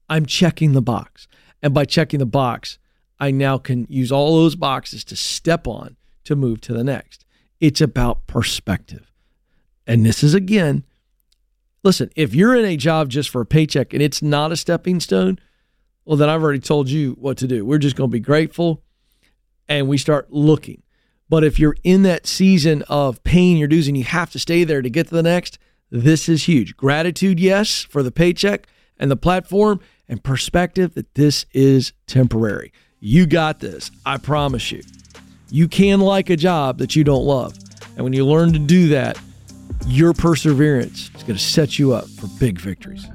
I'm 0.10 0.25
checking 0.25 0.74
the 0.74 0.82
box. 0.82 1.28
And 1.62 1.74
by 1.74 1.86
checking 1.86 2.20
the 2.20 2.25
box, 2.25 2.80
I 3.20 3.32
now 3.32 3.58
can 3.58 3.86
use 3.90 4.12
all 4.12 4.38
those 4.38 4.56
boxes 4.56 5.04
to 5.06 5.16
step 5.16 5.68
on 5.68 5.96
to 6.24 6.36
move 6.36 6.62
to 6.62 6.74
the 6.74 6.84
next. 6.84 7.25
It's 7.60 7.82
about 7.82 8.28
perspective. 8.28 9.12
And 9.86 10.06
this 10.06 10.24
is 10.24 10.34
again, 10.34 10.84
listen, 11.84 12.10
if 12.16 12.34
you're 12.34 12.56
in 12.56 12.66
a 12.66 12.78
job 12.78 13.10
just 13.10 13.30
for 13.30 13.42
a 13.42 13.46
paycheck 13.46 13.94
and 13.94 14.01
it's 14.01 14.22
not 14.22 14.51
a 14.51 14.58
stepping 14.58 15.00
stone, 15.00 15.40
well, 16.04 16.18
then 16.18 16.30
I've 16.30 16.42
already 16.42 16.60
told 16.60 16.90
you 16.90 17.12
what 17.13 17.38
to 17.38 17.48
do. 17.48 17.63
We're 17.63 17.78
just 17.78 17.96
going 17.96 18.10
to 18.10 18.12
be 18.12 18.20
grateful 18.20 18.84
and 19.70 19.88
we 19.88 19.98
start 19.98 20.32
looking. 20.32 20.82
But 21.32 21.46
if 21.46 21.58
you're 21.58 21.78
in 21.86 22.04
that 22.04 22.28
season 22.28 22.84
of 22.90 23.24
paying 23.24 23.56
your 23.56 23.70
dues 23.70 23.88
and 23.88 23.98
you 23.98 24.04
have 24.04 24.32
to 24.32 24.40
stay 24.40 24.66
there 24.66 24.82
to 24.82 24.90
get 24.90 25.08
to 25.08 25.16
the 25.16 25.24
next, 25.24 25.58
this 25.90 26.28
is 26.28 26.44
huge. 26.44 26.76
Gratitude, 26.76 27.40
yes, 27.40 27.84
for 27.84 28.04
the 28.04 28.12
paycheck 28.12 28.68
and 29.00 29.10
the 29.10 29.16
platform, 29.16 29.80
and 30.10 30.22
perspective 30.22 30.94
that 30.96 31.16
this 31.16 31.46
is 31.54 31.94
temporary. 32.06 32.74
You 33.00 33.26
got 33.28 33.62
this. 33.62 33.92
I 34.06 34.18
promise 34.18 34.74
you. 34.74 34.82
You 35.50 35.70
can 35.70 36.02
like 36.02 36.30
a 36.30 36.36
job 36.36 36.80
that 36.80 36.98
you 36.98 37.06
don't 37.06 37.24
love 37.24 37.58
And 37.96 38.04
when 38.04 38.12
you 38.12 38.26
learn 38.26 38.52
to 38.52 38.60
do 38.60 38.90
that, 38.90 39.18
your 39.88 40.12
perseverance 40.12 41.12
is 41.16 41.24
going 41.24 41.38
to 41.38 41.44
set 41.44 41.80
you 41.80 41.94
up 41.94 42.10
for 42.10 42.28
big 42.42 42.60
victories. 42.60 43.08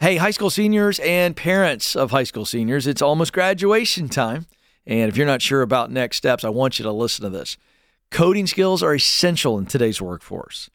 Hey, 0.00 0.18
high 0.18 0.30
school 0.30 0.48
seniors 0.48 1.00
and 1.00 1.34
parents 1.34 1.96
of 1.96 2.12
high 2.12 2.22
school 2.22 2.44
seniors, 2.44 2.86
it's 2.86 3.02
almost 3.02 3.32
graduation 3.32 4.08
time. 4.08 4.46
And 4.86 5.08
if 5.08 5.16
you're 5.16 5.26
not 5.26 5.42
sure 5.42 5.60
about 5.60 5.90
next 5.90 6.18
steps, 6.18 6.44
I 6.44 6.50
want 6.50 6.78
you 6.78 6.84
to 6.84 6.92
listen 6.92 7.24
to 7.24 7.30
this. 7.30 7.56
Coding 8.12 8.46
skills 8.46 8.80
are 8.80 8.94
essential 8.94 9.58
in 9.58 9.66
today's 9.66 10.00
workforce. 10.00 10.70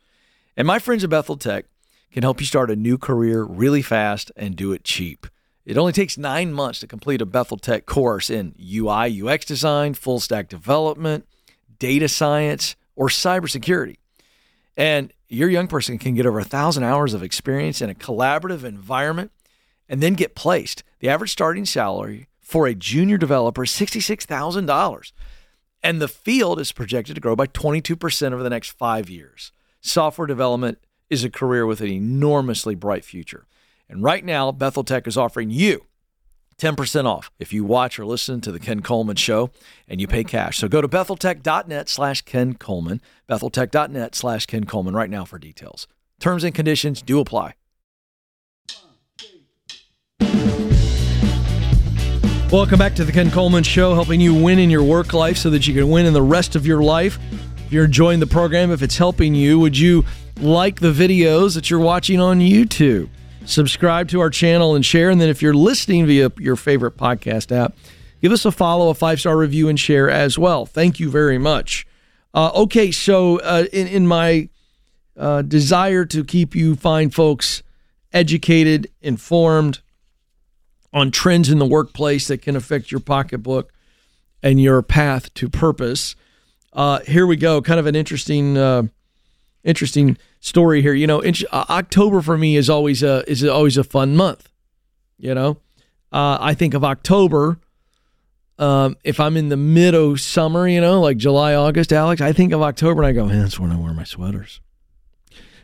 And 0.58 0.68
my 0.68 0.78
friends 0.78 1.06
at 1.06 1.10
Bethel 1.10 1.38
Tech 1.38 1.68
can 2.12 2.24
help 2.24 2.42
you 2.42 2.46
start 2.46 2.70
a 2.70 2.76
new 2.76 2.98
career 2.98 3.44
really 3.44 3.82
fast 3.82 4.30
and 4.36 4.58
do 4.58 4.74
it 4.74 4.84
cheap. 4.84 5.26
It 5.66 5.78
only 5.78 5.94
takes 5.94 6.18
nine 6.18 6.52
months 6.52 6.82
to 6.82 6.88
complete 6.88 7.22
a 7.22 7.26
Bethel 7.26 7.56
Tech 7.56 7.86
course 7.86 8.30
in 8.30 8.54
UI, 8.62 9.24
UX 9.26 9.46
design, 9.46 9.94
full 9.94 10.20
stack 10.20 10.50
development, 10.50 11.26
data 11.80 12.10
science, 12.10 12.76
or 12.94 13.08
cybersecurity. 13.08 13.96
And 14.76 15.14
your 15.34 15.50
young 15.50 15.68
person 15.68 15.98
can 15.98 16.14
get 16.16 16.26
over 16.26 16.40
a 16.40 16.46
thousand 16.46 16.84
hours 16.84 17.14
of 17.14 17.24
experience 17.24 17.82
in 17.82 17.90
a 17.90 17.96
collaborative 17.96 18.64
environment 18.64 19.32
and 19.90 20.02
then 20.02 20.14
get 20.14 20.36
placed. 20.36 20.84
The 21.00 21.10
average 21.10 21.32
starting 21.32 21.66
salary 21.66 22.28
for 22.40 22.68
a 22.68 22.76
junior 22.76 23.18
developer 23.18 23.64
is 23.64 23.72
$66,000. 23.72 25.12
And 25.82 26.02
the 26.02 26.08
field 26.08 26.60
is 26.60 26.72
projected 26.72 27.16
to 27.16 27.22
grow 27.22 27.36
by 27.36 27.48
22% 27.48 28.32
over 28.32 28.44
the 28.44 28.50
next 28.50 28.70
five 28.72 29.10
years. 29.10 29.52
Software 29.82 30.28
development 30.28 30.78
is 31.10 31.24
a 31.24 31.30
career 31.30 31.66
with 31.66 31.82
an 31.82 31.90
enormously 31.90 32.76
bright 32.76 33.04
future. 33.04 33.48
And 33.90 34.02
right 34.02 34.24
now, 34.24 34.52
Bethel 34.52 34.84
Tech 34.84 35.08
is 35.08 35.18
offering 35.18 35.50
you 35.50 35.86
10% 36.58 37.06
off 37.06 37.32
if 37.40 37.52
you 37.54 37.64
watch 37.64 38.00
or 38.00 38.06
listen 38.06 38.42
to 38.42 38.52
the 38.52 38.60
Ken 38.60 38.82
Coleman 38.82 39.16
Show 39.16 39.52
and 39.88 40.00
you 40.00 40.08
pay 40.08 40.24
cash. 40.24 40.58
So 40.58 40.68
go 40.68 40.82
to 40.82 40.88
betheltech.net 40.88 41.90
slash 41.90 42.22
Ken 42.22 42.54
Coleman, 42.54 43.02
betheltech.net 43.30 44.16
slash 44.16 44.46
Ken 44.46 44.66
Coleman 44.66 44.94
right 44.94 45.10
now 45.10 45.26
for 45.26 45.38
details. 45.40 45.88
Terms 46.20 46.44
and 46.44 46.56
conditions 46.56 47.02
do 47.02 47.20
apply. 47.20 47.54
Welcome 52.54 52.78
back 52.78 52.94
to 52.98 53.04
the 53.04 53.12
Ken 53.12 53.32
Coleman 53.32 53.64
Show, 53.64 53.96
helping 53.96 54.22
you 54.22 54.36
win 54.36 54.60
in 54.60 54.70
your 54.70 54.84
work 54.84 55.12
life 55.12 55.38
so 55.38 55.50
that 55.50 55.68
you 55.68 55.74
can 55.74 55.90
win 55.90 56.06
in 56.06 56.14
the 56.14 56.22
rest 56.22 56.56
of 56.56 56.68
your 56.68 56.84
life. 56.84 57.18
If 57.66 57.74
you're 57.74 57.86
enjoying 57.86 58.20
the 58.20 58.28
program, 58.28 58.70
if 58.72 58.84
it's 58.84 58.96
helping 58.96 59.34
you, 59.34 59.58
would 59.58 59.76
you 59.76 60.06
like 60.40 60.80
the 60.80 60.92
videos 60.92 61.56
that 61.56 61.72
you're 61.72 61.80
watching 61.80 62.20
on 62.20 62.42
YouTube? 62.42 63.10
Subscribe 63.46 64.08
to 64.10 64.20
our 64.22 64.30
channel 64.30 64.76
and 64.76 64.86
share. 64.86 65.10
And 65.10 65.20
then 65.20 65.30
if 65.30 65.42
you're 65.42 65.54
listening 65.54 66.06
via 66.06 66.32
your 66.38 66.56
favorite 66.56 66.98
podcast 66.98 67.56
app, 67.56 67.76
give 68.22 68.32
us 68.32 68.46
a 68.46 68.52
follow, 68.52 68.90
a 68.90 68.94
five 68.94 69.20
star 69.20 69.38
review, 69.38 69.70
and 69.70 69.80
share 69.80 70.10
as 70.10 70.38
well. 70.38 70.66
Thank 70.66 71.00
you 71.00 71.10
very 71.10 71.38
much. 71.38 71.86
Uh, 72.34 72.52
okay, 72.56 72.92
so 72.92 73.40
uh, 73.40 73.66
in, 73.72 73.88
in 73.88 74.08
my 74.08 74.50
uh, 75.18 75.44
desire 75.44 76.06
to 76.06 76.24
keep 76.24 76.56
you 76.56 76.76
fine 76.76 77.10
folks 77.10 77.62
educated, 78.12 78.90
informed, 79.02 79.82
on 80.92 81.12
trends 81.12 81.50
in 81.50 81.60
the 81.60 81.66
workplace 81.66 82.28
that 82.28 82.42
can 82.42 82.56
affect 82.56 82.92
your 82.92 83.00
pocketbook 83.00 83.74
and 84.42 84.62
your 84.62 84.82
path 84.82 85.34
to 85.34 85.50
purpose. 85.50 86.16
Uh, 86.72 87.00
here 87.02 87.26
we 87.26 87.36
go. 87.36 87.62
Kind 87.62 87.80
of 87.80 87.88
an 87.88 87.96
interesting, 87.96 88.58
uh, 88.58 88.84
interesting 89.64 90.18
story 90.40 90.82
here. 90.82 90.94
You 90.94 91.08
know, 91.08 91.22
uh, 91.22 91.66
October 91.70 92.22
for 92.22 92.38
me 92.38 92.56
is 92.56 92.70
always 92.70 93.04
a 93.04 93.30
is 93.30 93.44
always 93.44 93.78
a 93.78 93.84
fun 93.84 94.16
month. 94.16 94.50
You 95.18 95.34
know, 95.34 95.58
uh, 96.12 96.38
I 96.40 96.54
think 96.54 96.74
of 96.74 96.84
October. 96.84 97.60
Um, 98.60 98.98
if 99.04 99.20
I'm 99.20 99.36
in 99.36 99.50
the 99.50 99.58
mid 99.58 99.96
of 99.96 100.22
summer, 100.22 100.68
you 100.68 100.80
know, 100.80 101.02
like 101.02 101.18
July, 101.18 101.56
August, 101.56 101.92
Alex, 101.92 102.22
I 102.22 102.34
think 102.34 102.54
of 102.54 102.62
October 102.62 103.02
and 103.02 103.08
I 103.08 103.12
go, 103.12 103.26
man, 103.26 103.42
that's 103.42 103.60
when 103.60 103.72
I 103.72 103.78
wear 103.78 103.94
my 103.94 104.04
sweaters. 104.04 104.62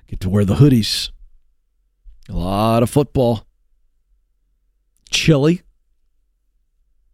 Get 0.07 0.19
to 0.21 0.29
wear 0.29 0.43
the 0.43 0.55
hoodies. 0.55 1.11
A 2.29 2.33
lot 2.33 2.81
of 2.81 2.89
football 2.89 3.45
chili. 5.11 5.61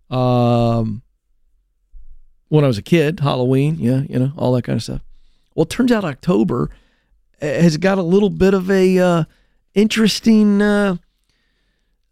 Um, 0.10 1.02
when 2.48 2.64
I 2.64 2.68
was 2.68 2.78
a 2.78 2.82
kid, 2.82 3.20
Halloween, 3.20 3.78
yeah, 3.80 4.04
you 4.08 4.18
know, 4.18 4.32
all 4.38 4.54
that 4.54 4.64
kind 4.64 4.78
of 4.78 4.84
stuff. 4.84 5.02
Well, 5.56 5.64
it 5.64 5.70
turns 5.70 5.92
out 5.92 6.04
October 6.04 6.70
has 7.42 7.78
got 7.78 7.98
a 7.98 8.04
little 8.04 8.30
bit 8.30 8.54
of 8.54 8.70
a 8.70 9.00
uh, 9.00 9.24
interesting 9.74 10.62
uh, 10.62 10.98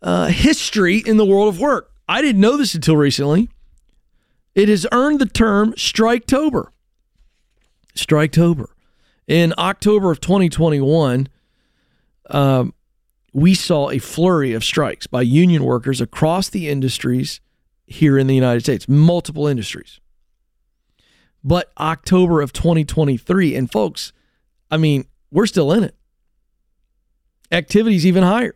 uh, 0.01 0.27
history 0.27 0.97
in 0.97 1.17
the 1.17 1.25
world 1.25 1.53
of 1.53 1.59
work. 1.59 1.91
I 2.07 2.21
didn't 2.21 2.41
know 2.41 2.57
this 2.57 2.75
until 2.75 2.97
recently. 2.97 3.49
It 4.55 4.69
has 4.69 4.85
earned 4.91 5.19
the 5.19 5.25
term 5.25 5.73
Striketober. 5.73 6.67
Striketober. 7.95 8.67
In 9.27 9.53
October 9.57 10.11
of 10.11 10.19
2021, 10.19 11.27
um, 12.29 12.73
we 13.33 13.55
saw 13.55 13.89
a 13.89 13.97
flurry 13.97 14.53
of 14.53 14.63
strikes 14.63 15.07
by 15.07 15.21
union 15.21 15.63
workers 15.63 16.01
across 16.01 16.49
the 16.49 16.69
industries 16.69 17.39
here 17.85 18.17
in 18.17 18.27
the 18.27 18.35
United 18.35 18.61
States, 18.61 18.87
multiple 18.87 19.47
industries. 19.47 19.99
But 21.43 21.71
October 21.77 22.41
of 22.41 22.53
2023, 22.53 23.55
and 23.55 23.71
folks, 23.71 24.13
I 24.71 24.77
mean, 24.77 25.05
we're 25.31 25.45
still 25.45 25.71
in 25.71 25.83
it. 25.83 25.95
Activity's 27.51 28.05
even 28.05 28.23
higher. 28.23 28.55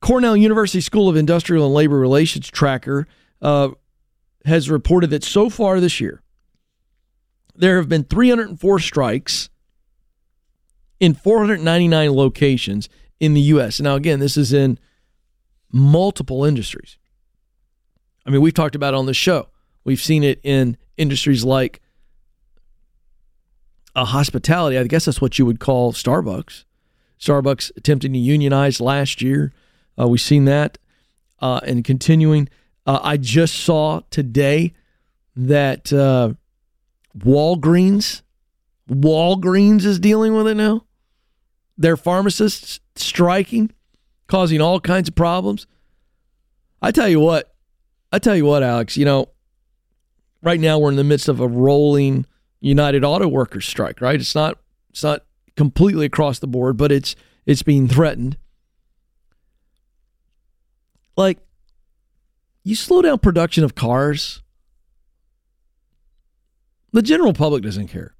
Cornell 0.00 0.36
University 0.36 0.80
School 0.80 1.08
of 1.08 1.16
Industrial 1.16 1.66
and 1.66 1.74
Labor 1.74 1.98
Relations 1.98 2.48
tracker 2.48 3.06
uh, 3.42 3.70
has 4.44 4.70
reported 4.70 5.10
that 5.10 5.24
so 5.24 5.50
far 5.50 5.80
this 5.80 6.00
year, 6.00 6.22
there 7.54 7.76
have 7.76 7.88
been 7.88 8.04
304 8.04 8.78
strikes 8.78 9.50
in 11.00 11.14
499 11.14 12.12
locations 12.12 12.88
in 13.20 13.34
the 13.34 13.40
U.S. 13.42 13.80
Now, 13.80 13.96
again, 13.96 14.20
this 14.20 14.36
is 14.36 14.52
in 14.52 14.78
multiple 15.72 16.44
industries. 16.44 16.98
I 18.24 18.30
mean, 18.30 18.40
we've 18.40 18.54
talked 18.54 18.74
about 18.74 18.94
it 18.94 18.98
on 18.98 19.06
the 19.06 19.14
show. 19.14 19.48
We've 19.84 20.00
seen 20.00 20.22
it 20.22 20.40
in 20.42 20.76
industries 20.98 21.44
like 21.44 21.80
a 23.94 24.04
hospitality. 24.04 24.78
I 24.78 24.84
guess 24.84 25.06
that's 25.06 25.20
what 25.20 25.38
you 25.38 25.46
would 25.46 25.60
call 25.60 25.92
Starbucks. 25.92 26.64
Starbucks 27.18 27.72
attempting 27.76 28.12
to 28.12 28.18
unionize 28.18 28.80
last 28.80 29.22
year. 29.22 29.52
Uh, 29.98 30.06
we've 30.06 30.20
seen 30.20 30.44
that 30.44 30.78
uh, 31.40 31.60
and 31.64 31.84
continuing. 31.84 32.48
Uh, 32.86 33.00
I 33.02 33.16
just 33.16 33.54
saw 33.54 34.02
today 34.10 34.74
that 35.34 35.92
uh, 35.92 36.34
Walgreens, 37.16 38.22
Walgreens 38.88 39.84
is 39.84 39.98
dealing 39.98 40.34
with 40.34 40.46
it 40.46 40.54
now. 40.54 40.84
Their 41.76 41.96
pharmacists 41.96 42.80
striking, 42.96 43.72
causing 44.26 44.60
all 44.60 44.80
kinds 44.80 45.08
of 45.08 45.14
problems. 45.14 45.66
I 46.80 46.90
tell 46.90 47.08
you 47.08 47.20
what, 47.20 47.54
I 48.12 48.18
tell 48.18 48.36
you 48.36 48.44
what, 48.44 48.62
Alex, 48.62 48.96
you 48.96 49.04
know, 49.04 49.28
right 50.42 50.60
now 50.60 50.78
we're 50.78 50.90
in 50.90 50.96
the 50.96 51.04
midst 51.04 51.28
of 51.28 51.40
a 51.40 51.48
rolling 51.48 52.26
United 52.60 53.04
Auto 53.04 53.28
Workers 53.28 53.66
strike, 53.66 54.00
right? 54.00 54.20
It's 54.20 54.34
not 54.34 54.58
it's 54.90 55.02
not 55.02 55.24
completely 55.56 56.06
across 56.06 56.38
the 56.38 56.46
board, 56.46 56.76
but 56.76 56.92
it's 56.92 57.14
it's 57.46 57.62
being 57.62 57.88
threatened. 57.88 58.36
Like 61.16 61.38
you 62.64 62.74
slow 62.74 63.02
down 63.02 63.18
production 63.18 63.64
of 63.64 63.74
cars, 63.74 64.42
the 66.92 67.02
general 67.02 67.32
public 67.32 67.62
doesn't 67.62 67.88
care. 67.88 68.14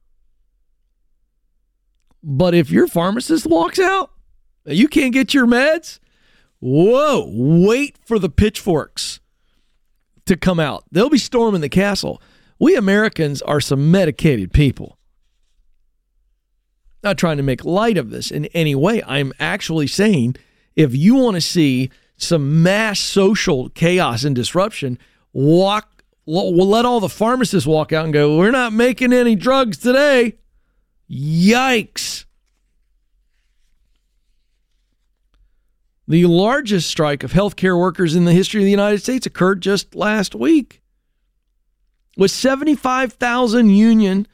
But 2.22 2.54
if 2.54 2.70
your 2.70 2.88
pharmacist 2.88 3.46
walks 3.46 3.78
out, 3.78 4.10
you 4.66 4.88
can't 4.88 5.12
get 5.12 5.32
your 5.32 5.46
meds? 5.46 6.00
Whoa, 6.60 7.30
wait 7.32 7.96
for 8.04 8.18
the 8.18 8.28
pitchforks 8.28 9.20
to 10.28 10.37
come 10.37 10.61
out. 10.61 10.85
They'll 10.90 11.11
be 11.11 11.18
storming 11.18 11.61
the 11.61 11.68
castle. 11.68 12.23
We 12.58 12.76
Americans 12.76 13.42
are 13.42 13.61
some 13.61 13.90
medicated 13.90 14.52
people. 14.52 14.99
Not 17.02 17.18
trying 17.18 17.37
to 17.37 17.42
make 17.42 17.64
light 17.64 17.97
of 17.97 18.11
this 18.11 18.30
in 18.30 18.47
any 18.47 18.75
way. 18.75 19.02
I'm 19.04 19.32
actually 19.38 19.87
saying 19.87 20.37
if 20.75 20.94
you 20.94 21.14
want 21.16 21.35
to 21.37 21.40
see 21.40 21.90
some 22.16 22.62
mass 22.62 22.99
social 22.99 23.68
chaos 23.70 24.25
and 24.25 24.35
disruption, 24.35 24.99
walk 25.32 26.02
we'll 26.26 26.68
let 26.68 26.85
all 26.85 27.00
the 27.00 27.08
pharmacists 27.08 27.66
walk 27.66 27.92
out 27.92 28.04
and 28.04 28.12
go, 28.12 28.37
"We're 28.37 28.50
not 28.50 28.73
making 28.73 29.12
any 29.12 29.35
drugs 29.35 29.78
today." 29.78 30.35
Yikes. 31.11 32.26
The 36.08 36.24
largest 36.24 36.88
strike 36.88 37.22
of 37.22 37.34
healthcare 37.34 37.78
workers 37.78 38.16
in 38.16 38.24
the 38.24 38.32
history 38.32 38.62
of 38.62 38.64
the 38.64 38.70
United 38.70 39.02
States 39.02 39.26
occurred 39.26 39.60
just 39.60 39.94
last 39.94 40.34
week. 40.34 40.80
With 42.16 42.30
75,000 42.30 43.68
union 43.68 44.26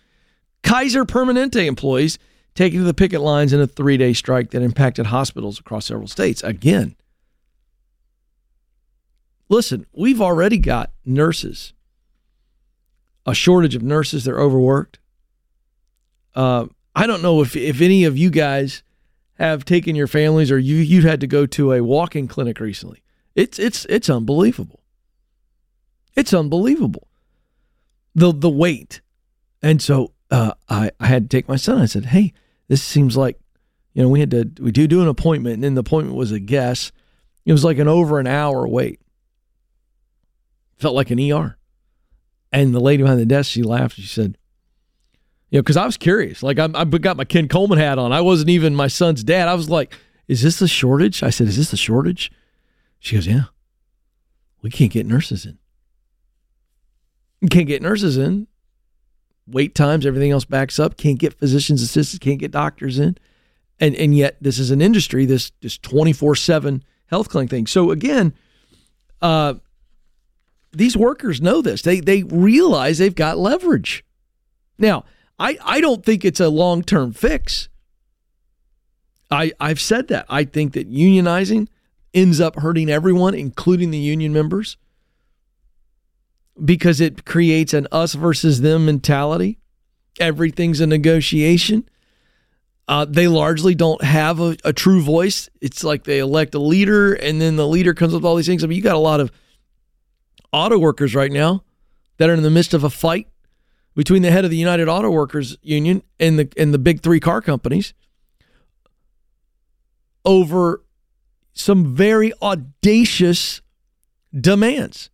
Kaiser 0.62 1.04
Permanente 1.04 1.66
employees 1.66 2.16
taking 2.54 2.78
to 2.78 2.84
the 2.84 2.94
picket 2.94 3.20
lines 3.20 3.52
in 3.52 3.60
a 3.60 3.66
three 3.66 3.96
day 3.96 4.12
strike 4.12 4.52
that 4.52 4.62
impacted 4.62 5.06
hospitals 5.06 5.58
across 5.58 5.86
several 5.86 6.06
states. 6.06 6.44
Again, 6.44 6.94
listen, 9.48 9.84
we've 9.92 10.22
already 10.22 10.58
got 10.58 10.92
nurses, 11.04 11.72
a 13.26 13.34
shortage 13.34 13.74
of 13.74 13.82
nurses. 13.82 14.24
They're 14.24 14.40
overworked. 14.40 15.00
Uh, 16.36 16.66
I 16.94 17.08
don't 17.08 17.22
know 17.22 17.42
if, 17.42 17.56
if 17.56 17.80
any 17.80 18.04
of 18.04 18.16
you 18.16 18.30
guys 18.30 18.83
have 19.38 19.64
taken 19.64 19.96
your 19.96 20.06
families 20.06 20.50
or 20.50 20.58
you 20.58 20.76
you 20.76 21.02
had 21.02 21.20
to 21.20 21.26
go 21.26 21.46
to 21.46 21.72
a 21.72 21.82
walk-in 21.82 22.28
clinic 22.28 22.60
recently. 22.60 23.02
It's 23.34 23.58
it's 23.58 23.84
it's 23.86 24.08
unbelievable. 24.08 24.80
It's 26.14 26.32
unbelievable. 26.32 27.08
The 28.14 28.32
the 28.32 28.50
wait. 28.50 29.00
And 29.62 29.80
so 29.80 30.12
uh, 30.30 30.52
I, 30.68 30.90
I 31.00 31.06
had 31.06 31.30
to 31.30 31.36
take 31.36 31.48
my 31.48 31.56
son. 31.56 31.80
I 31.80 31.86
said, 31.86 32.06
Hey, 32.06 32.32
this 32.68 32.82
seems 32.82 33.16
like, 33.16 33.38
you 33.92 34.02
know, 34.02 34.08
we 34.08 34.20
had 34.20 34.30
to 34.32 34.50
we 34.60 34.72
do 34.72 34.86
do 34.86 35.02
an 35.02 35.08
appointment, 35.08 35.54
and 35.54 35.64
then 35.64 35.74
the 35.74 35.80
appointment 35.80 36.16
was 36.16 36.32
a 36.32 36.40
guess. 36.40 36.92
It 37.44 37.52
was 37.52 37.64
like 37.64 37.78
an 37.78 37.88
over 37.88 38.18
an 38.18 38.26
hour 38.26 38.66
wait. 38.66 39.00
Felt 40.78 40.94
like 40.94 41.10
an 41.10 41.20
ER. 41.20 41.56
And 42.52 42.74
the 42.74 42.80
lady 42.80 43.02
behind 43.02 43.20
the 43.20 43.26
desk, 43.26 43.50
she 43.50 43.62
laughed. 43.62 43.96
She 43.96 44.06
said, 44.06 44.38
know, 45.58 45.62
because 45.62 45.76
I 45.76 45.86
was 45.86 45.96
curious. 45.96 46.42
Like 46.42 46.58
I, 46.58 46.68
I 46.74 46.84
got 46.84 47.16
my 47.16 47.24
Ken 47.24 47.48
Coleman 47.48 47.78
hat 47.78 47.98
on. 47.98 48.12
I 48.12 48.20
wasn't 48.20 48.50
even 48.50 48.74
my 48.74 48.88
son's 48.88 49.22
dad. 49.22 49.48
I 49.48 49.54
was 49.54 49.70
like, 49.70 49.94
"Is 50.28 50.42
this 50.42 50.60
a 50.60 50.68
shortage?" 50.68 51.22
I 51.22 51.30
said, 51.30 51.48
"Is 51.48 51.56
this 51.56 51.72
a 51.72 51.76
shortage?" 51.76 52.30
She 52.98 53.14
goes, 53.16 53.26
"Yeah, 53.26 53.44
we 54.62 54.70
can't 54.70 54.92
get 54.92 55.06
nurses 55.06 55.44
in. 55.46 55.58
We 57.40 57.48
can't 57.48 57.66
get 57.66 57.82
nurses 57.82 58.16
in. 58.16 58.46
Wait 59.46 59.74
times, 59.74 60.06
everything 60.06 60.30
else 60.30 60.46
backs 60.46 60.78
up. 60.78 60.96
Can't 60.96 61.18
get 61.18 61.34
physicians 61.34 61.82
assistants. 61.82 62.24
Can't 62.24 62.40
get 62.40 62.50
doctors 62.50 62.98
in, 62.98 63.18
and 63.78 63.94
and 63.94 64.16
yet 64.16 64.36
this 64.40 64.58
is 64.58 64.70
an 64.70 64.80
industry. 64.80 65.26
This 65.26 65.52
this 65.60 65.76
twenty 65.78 66.12
four 66.12 66.34
seven 66.34 66.82
health 67.06 67.28
clinic 67.28 67.50
thing. 67.50 67.66
So 67.66 67.90
again, 67.90 68.32
uh, 69.20 69.54
these 70.72 70.96
workers 70.96 71.40
know 71.40 71.60
this. 71.60 71.82
They 71.82 72.00
they 72.00 72.22
realize 72.22 72.98
they've 72.98 73.14
got 73.14 73.38
leverage. 73.38 74.04
Now, 74.78 75.04
I, 75.38 75.58
I 75.64 75.80
don't 75.80 76.04
think 76.04 76.24
it's 76.24 76.40
a 76.40 76.48
long 76.48 76.82
term 76.82 77.12
fix. 77.12 77.68
I, 79.30 79.52
I've 79.58 79.80
said 79.80 80.08
that. 80.08 80.26
I 80.28 80.44
think 80.44 80.74
that 80.74 80.90
unionizing 80.90 81.68
ends 82.12 82.40
up 82.40 82.56
hurting 82.56 82.88
everyone, 82.88 83.34
including 83.34 83.90
the 83.90 83.98
union 83.98 84.32
members, 84.32 84.76
because 86.64 87.00
it 87.00 87.24
creates 87.24 87.74
an 87.74 87.88
us 87.90 88.14
versus 88.14 88.60
them 88.60 88.86
mentality. 88.86 89.58
Everything's 90.20 90.80
a 90.80 90.86
negotiation. 90.86 91.88
Uh, 92.86 93.04
they 93.06 93.26
largely 93.26 93.74
don't 93.74 94.04
have 94.04 94.38
a, 94.40 94.56
a, 94.62 94.72
true 94.72 95.00
voice. 95.00 95.48
It's 95.62 95.82
like 95.82 96.04
they 96.04 96.18
elect 96.18 96.54
a 96.54 96.58
leader, 96.58 97.14
and 97.14 97.40
then 97.40 97.56
the 97.56 97.66
leader 97.66 97.94
comes 97.94 98.12
up 98.12 98.18
with 98.18 98.26
all 98.26 98.36
these 98.36 98.46
things. 98.46 98.62
I 98.62 98.66
mean, 98.66 98.76
you 98.76 98.82
got 98.82 98.94
a 98.94 98.98
lot 98.98 99.20
of 99.20 99.32
auto 100.52 100.78
workers 100.78 101.14
right 101.14 101.32
now 101.32 101.64
that 102.18 102.28
are 102.28 102.34
in 102.34 102.42
the 102.42 102.50
midst 102.50 102.74
of 102.74 102.84
a 102.84 102.90
fight 102.90 103.26
between 103.94 104.22
the 104.22 104.30
head 104.30 104.44
of 104.44 104.50
the 104.50 104.56
United 104.56 104.88
Auto 104.88 105.10
Workers 105.10 105.56
Union 105.62 106.02
and 106.18 106.38
the 106.38 106.52
and 106.56 106.74
the 106.74 106.78
big 106.78 107.02
three 107.02 107.20
car 107.20 107.40
companies 107.40 107.94
over 110.24 110.82
some 111.52 111.94
very 111.94 112.32
audacious 112.42 113.62
demands. 114.38 115.10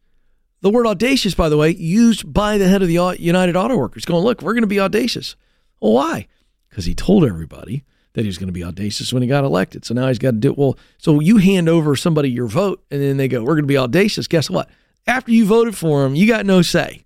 The 0.63 0.71
word 0.71 0.87
audacious, 0.87 1.35
by 1.35 1.49
the 1.49 1.57
way, 1.57 1.71
used 1.71 2.33
by 2.33 2.59
the 2.59 2.69
head 2.69 2.83
of 2.83 2.89
the 2.89 3.17
United 3.19 3.57
Auto 3.57 3.77
Workers, 3.77 4.05
going, 4.05 4.25
look, 4.25 4.43
we're 4.43 4.53
going 4.53 4.63
to 4.63 4.69
be 4.69 4.81
audacious. 4.81 5.37
Well, 5.81 5.93
why? 5.95 6.27
Because 6.69 6.85
he 6.85 6.95
told 6.95 7.25
everybody 7.25 7.85
that 8.13 8.23
he 8.23 8.27
was 8.27 8.39
going 8.39 8.49
to 8.49 8.53
be 8.53 8.65
audacious 8.65 9.13
when 9.13 9.23
he 9.23 9.29
got 9.29 9.45
elected. 9.45 9.85
So 9.85 9.95
now 9.95 10.09
he's 10.09 10.19
got 10.19 10.33
to 10.33 10.37
do 10.37 10.51
it. 10.51 10.59
Well, 10.59 10.79
so 10.99 11.21
you 11.21 11.39
hand 11.39 11.69
over 11.69 11.97
somebody 11.97 12.31
your 12.31 12.47
vote, 12.47 12.85
and 12.91 13.01
then 13.01 13.17
they 13.17 13.29
go, 13.29 13.41
we're 13.41 13.55
going 13.55 13.63
to 13.63 13.69
be 13.69 13.79
audacious. 13.79 14.27
Guess 14.27 14.51
what? 14.51 14.69
After 15.07 15.33
you 15.33 15.47
voted 15.47 15.77
for 15.77 16.05
him, 16.05 16.15
you 16.15 16.27
got 16.27 16.45
no 16.45 16.61
say. 16.61 17.05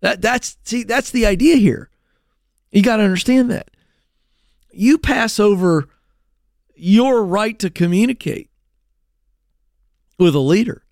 That 0.00 0.20
that's 0.20 0.56
see 0.64 0.84
that's 0.84 1.10
the 1.10 1.26
idea 1.26 1.56
here. 1.56 1.90
You 2.70 2.82
got 2.82 2.96
to 2.96 3.02
understand 3.02 3.50
that. 3.50 3.70
You 4.70 4.98
pass 4.98 5.40
over 5.40 5.88
your 6.74 7.24
right 7.24 7.58
to 7.58 7.70
communicate 7.70 8.50
with 10.18 10.34
a 10.34 10.40
leader. 10.40 10.82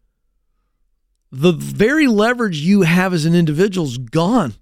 The 1.30 1.52
very 1.52 2.06
leverage 2.06 2.58
you 2.58 2.82
have 2.82 3.12
as 3.12 3.24
an 3.24 3.34
individual 3.34 3.86
is 3.86 3.98
gone. 3.98 4.54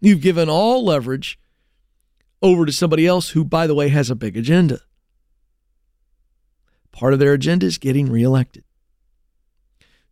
You've 0.00 0.20
given 0.20 0.48
all 0.48 0.84
leverage 0.84 1.38
over 2.42 2.66
to 2.66 2.72
somebody 2.72 3.06
else 3.06 3.30
who, 3.30 3.44
by 3.44 3.66
the 3.66 3.74
way, 3.74 3.88
has 3.88 4.10
a 4.10 4.16
big 4.16 4.36
agenda. 4.36 4.80
Part 6.92 7.12
of 7.12 7.18
their 7.18 7.32
agenda 7.32 7.66
is 7.66 7.78
getting 7.78 8.10
reelected. 8.10 8.64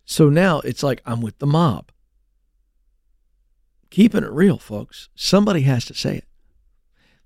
So 0.04 0.28
now 0.28 0.60
it's 0.60 0.82
like, 0.82 1.02
I'm 1.04 1.20
with 1.20 1.38
the 1.38 1.46
mob 1.46 1.90
keeping 3.92 4.24
it 4.24 4.30
real, 4.32 4.58
folks. 4.58 5.10
Somebody 5.14 5.60
has 5.60 5.84
to 5.84 5.94
say 5.94 6.16
it. 6.16 6.24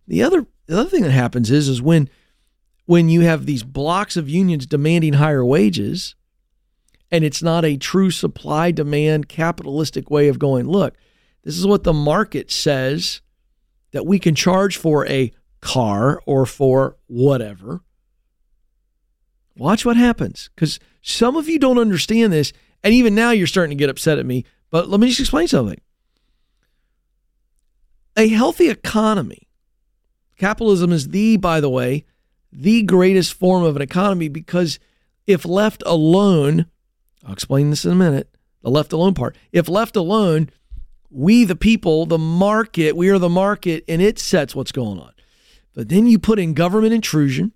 The 0.07 0.23
other 0.23 0.47
the 0.67 0.81
other 0.81 0.91
thing 0.91 1.03
that 1.03 1.13
happens 1.13 1.51
is 1.51 1.69
is 1.69 1.81
when 1.81 2.11
when 2.85 3.09
you 3.09 3.23
have 3.23 3.47
these 3.47 3.63
blocks 3.63 4.17
of 4.17 4.29
unions 4.29 4.67
demanding 4.67 5.15
higher 5.15 5.45
wages 5.45 6.15
and 7.11 7.25
it's 7.25 7.43
not 7.43 7.65
a 7.65 7.77
true 7.77 8.11
supply 8.11 8.73
demand 8.73 9.29
capitalistic 9.29 10.11
way 10.11 10.29
of 10.29 10.39
going, 10.39 10.67
look, 10.67 10.95
this 11.45 11.57
is 11.57 11.67
what 11.67 11.85
the 11.85 11.93
market 11.93 12.51
says 12.51 13.21
that 13.93 14.07
we 14.07 14.19
can 14.19 14.35
charge 14.35 14.77
for 14.77 15.07
a 15.07 15.33
car 15.61 16.21
or 16.27 16.47
for 16.47 16.97
whatever. 17.07 17.81
Watch 19.57 19.85
what 19.85 19.97
happens 19.97 20.51
cuz 20.57 20.81
some 21.01 21.37
of 21.37 21.49
you 21.49 21.61
don't 21.61 21.79
understand 21.79 22.33
this 22.33 22.53
and 22.83 22.93
even 22.93 23.15
now 23.15 23.31
you're 23.31 23.47
starting 23.47 23.77
to 23.77 23.81
get 23.81 23.91
upset 23.91 24.19
at 24.19 24.27
me, 24.27 24.45
but 24.71 24.89
let 24.89 25.01
me 25.01 25.09
just 25.09 25.21
explain 25.21 25.47
something 25.47 25.81
a 28.17 28.29
healthy 28.29 28.69
economy. 28.69 29.49
Capitalism 30.39 30.93
is 30.93 31.09
the, 31.09 31.37
by 31.37 31.61
the 31.61 31.71
way, 31.71 32.05
the 32.53 32.83
greatest 32.83 33.35
form 33.35 33.63
of 33.63 33.77
an 33.77 33.83
economy 33.83 34.29
because 34.29 34.79
if 35.27 35.45
left 35.45 35.83
alone, 35.85 36.67
I'll 37.25 37.33
explain 37.33 37.71
this 37.71 37.85
in 37.85 37.93
a 37.93 37.97
minute, 37.97 38.35
the 38.63 38.71
left 38.71 38.93
alone 38.93 39.15
part. 39.15 39.37
If 39.53 39.69
left 39.69 39.97
alone, 39.97 40.51
we, 41.11 41.45
the 41.45 41.57
people, 41.57 42.07
the 42.07 42.19
market, 42.19 42.97
we 42.97 43.09
are 43.11 43.19
the 43.19 43.29
market, 43.29 43.85
and 43.89 44.03
it 44.03 44.19
sets 44.19 44.55
what's 44.55 44.73
going 44.73 44.99
on. 44.99 45.13
But 45.75 45.89
then 45.89 46.07
you 46.07 46.19
put 46.19 46.39
in 46.39 46.55
government 46.55 46.93
intrusion, 46.93 47.53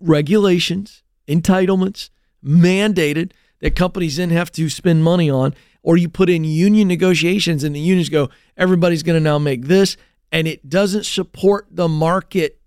regulations, 0.00 1.02
entitlements, 1.28 2.10
mandated 2.44 3.32
that 3.60 3.76
companies 3.76 4.16
then 4.16 4.30
have 4.30 4.52
to 4.52 4.68
spend 4.68 5.02
money 5.02 5.30
on 5.30 5.54
or 5.84 5.98
you 5.98 6.08
put 6.08 6.30
in 6.30 6.42
union 6.44 6.88
negotiations 6.88 7.62
and 7.62 7.76
the 7.76 7.80
unions 7.80 8.08
go, 8.08 8.30
everybody's 8.56 9.02
going 9.02 9.14
to 9.14 9.20
now 9.22 9.38
make 9.38 9.66
this, 9.66 9.98
and 10.32 10.48
it 10.48 10.68
doesn't 10.68 11.04
support 11.04 11.66
the 11.70 11.86
market, 11.86 12.58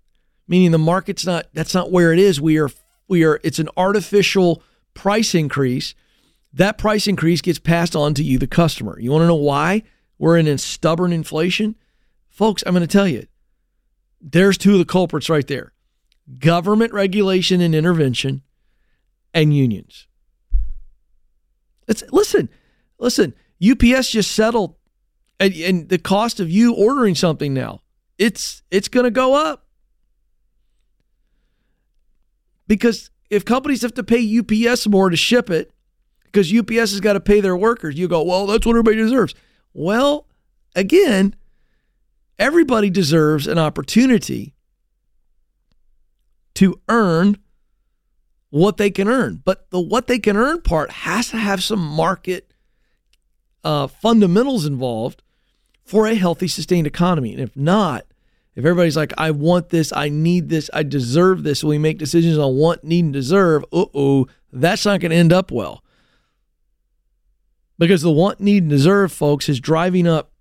meaning 0.46 0.70
the 0.70 0.78
market's 0.78 1.26
not, 1.26 1.46
that's 1.52 1.74
not 1.74 1.90
where 1.90 2.12
it 2.12 2.20
is. 2.20 2.40
We 2.40 2.58
are, 2.58 2.70
we 3.08 3.24
are, 3.24 3.40
it's 3.42 3.58
an 3.58 3.68
artificial 3.76 4.62
price 4.94 5.34
increase. 5.34 5.96
That 6.52 6.78
price 6.78 7.08
increase 7.08 7.40
gets 7.40 7.58
passed 7.58 7.96
on 7.96 8.14
to 8.14 8.22
you, 8.22 8.38
the 8.38 8.46
customer. 8.46 8.98
You 9.00 9.10
want 9.10 9.22
to 9.22 9.26
know 9.26 9.34
why 9.34 9.82
we're 10.16 10.38
in 10.38 10.46
a 10.46 10.56
stubborn 10.56 11.12
inflation? 11.12 11.74
Folks, 12.28 12.62
I'm 12.64 12.72
going 12.72 12.86
to 12.86 12.86
tell 12.86 13.08
you, 13.08 13.26
there's 14.20 14.56
two 14.56 14.74
of 14.74 14.78
the 14.78 14.84
culprits 14.84 15.28
right 15.28 15.46
there 15.46 15.72
government 16.38 16.92
regulation 16.92 17.60
and 17.60 17.74
intervention 17.74 18.42
and 19.34 19.56
unions. 19.56 20.06
It's, 21.88 22.04
listen, 22.12 22.50
Listen, 22.98 23.34
UPS 23.62 24.10
just 24.10 24.32
settled, 24.32 24.74
and, 25.40 25.54
and 25.54 25.88
the 25.88 25.98
cost 25.98 26.40
of 26.40 26.50
you 26.50 26.74
ordering 26.74 27.14
something 27.14 27.54
now 27.54 27.82
it's 28.18 28.62
it's 28.70 28.88
going 28.88 29.04
to 29.04 29.10
go 29.10 29.34
up 29.34 29.64
because 32.66 33.10
if 33.30 33.44
companies 33.44 33.82
have 33.82 33.94
to 33.94 34.02
pay 34.02 34.38
UPS 34.38 34.86
more 34.88 35.08
to 35.08 35.16
ship 35.16 35.48
it 35.50 35.72
because 36.24 36.52
UPS 36.52 36.90
has 36.90 37.00
got 37.00 37.14
to 37.14 37.20
pay 37.20 37.40
their 37.40 37.56
workers, 37.56 37.94
you 37.96 38.08
go, 38.08 38.22
well, 38.22 38.46
that's 38.46 38.66
what 38.66 38.72
everybody 38.72 38.96
deserves. 38.96 39.34
Well, 39.72 40.26
again, 40.74 41.34
everybody 42.38 42.90
deserves 42.90 43.46
an 43.46 43.58
opportunity 43.58 44.54
to 46.54 46.80
earn 46.88 47.38
what 48.50 48.78
they 48.78 48.90
can 48.90 49.08
earn. 49.08 49.40
But 49.44 49.70
the 49.70 49.80
what 49.80 50.08
they 50.08 50.18
can 50.18 50.36
earn 50.36 50.60
part 50.62 50.90
has 50.90 51.30
to 51.30 51.36
have 51.36 51.62
some 51.62 51.80
market 51.80 52.52
uh, 53.64 53.86
fundamentals 53.86 54.66
involved 54.66 55.22
for 55.84 56.06
a 56.06 56.14
healthy, 56.14 56.48
sustained 56.48 56.86
economy. 56.86 57.32
And 57.32 57.40
if 57.40 57.56
not, 57.56 58.04
if 58.54 58.64
everybody's 58.64 58.96
like, 58.96 59.12
I 59.16 59.30
want 59.30 59.68
this, 59.68 59.92
I 59.92 60.08
need 60.08 60.48
this, 60.48 60.68
I 60.74 60.82
deserve 60.82 61.44
this, 61.44 61.62
we 61.62 61.78
make 61.78 61.98
decisions 61.98 62.36
on 62.38 62.56
want, 62.56 62.82
need, 62.82 63.04
and 63.04 63.12
deserve, 63.12 63.64
uh 63.72 63.86
oh, 63.94 64.26
that's 64.52 64.84
not 64.84 65.00
going 65.00 65.10
to 65.10 65.16
end 65.16 65.32
up 65.32 65.50
well. 65.50 65.84
Because 67.78 68.02
the 68.02 68.10
want, 68.10 68.40
need, 68.40 68.64
and 68.64 68.70
deserve, 68.70 69.12
folks, 69.12 69.48
is 69.48 69.60
driving 69.60 70.06
up 70.06 70.32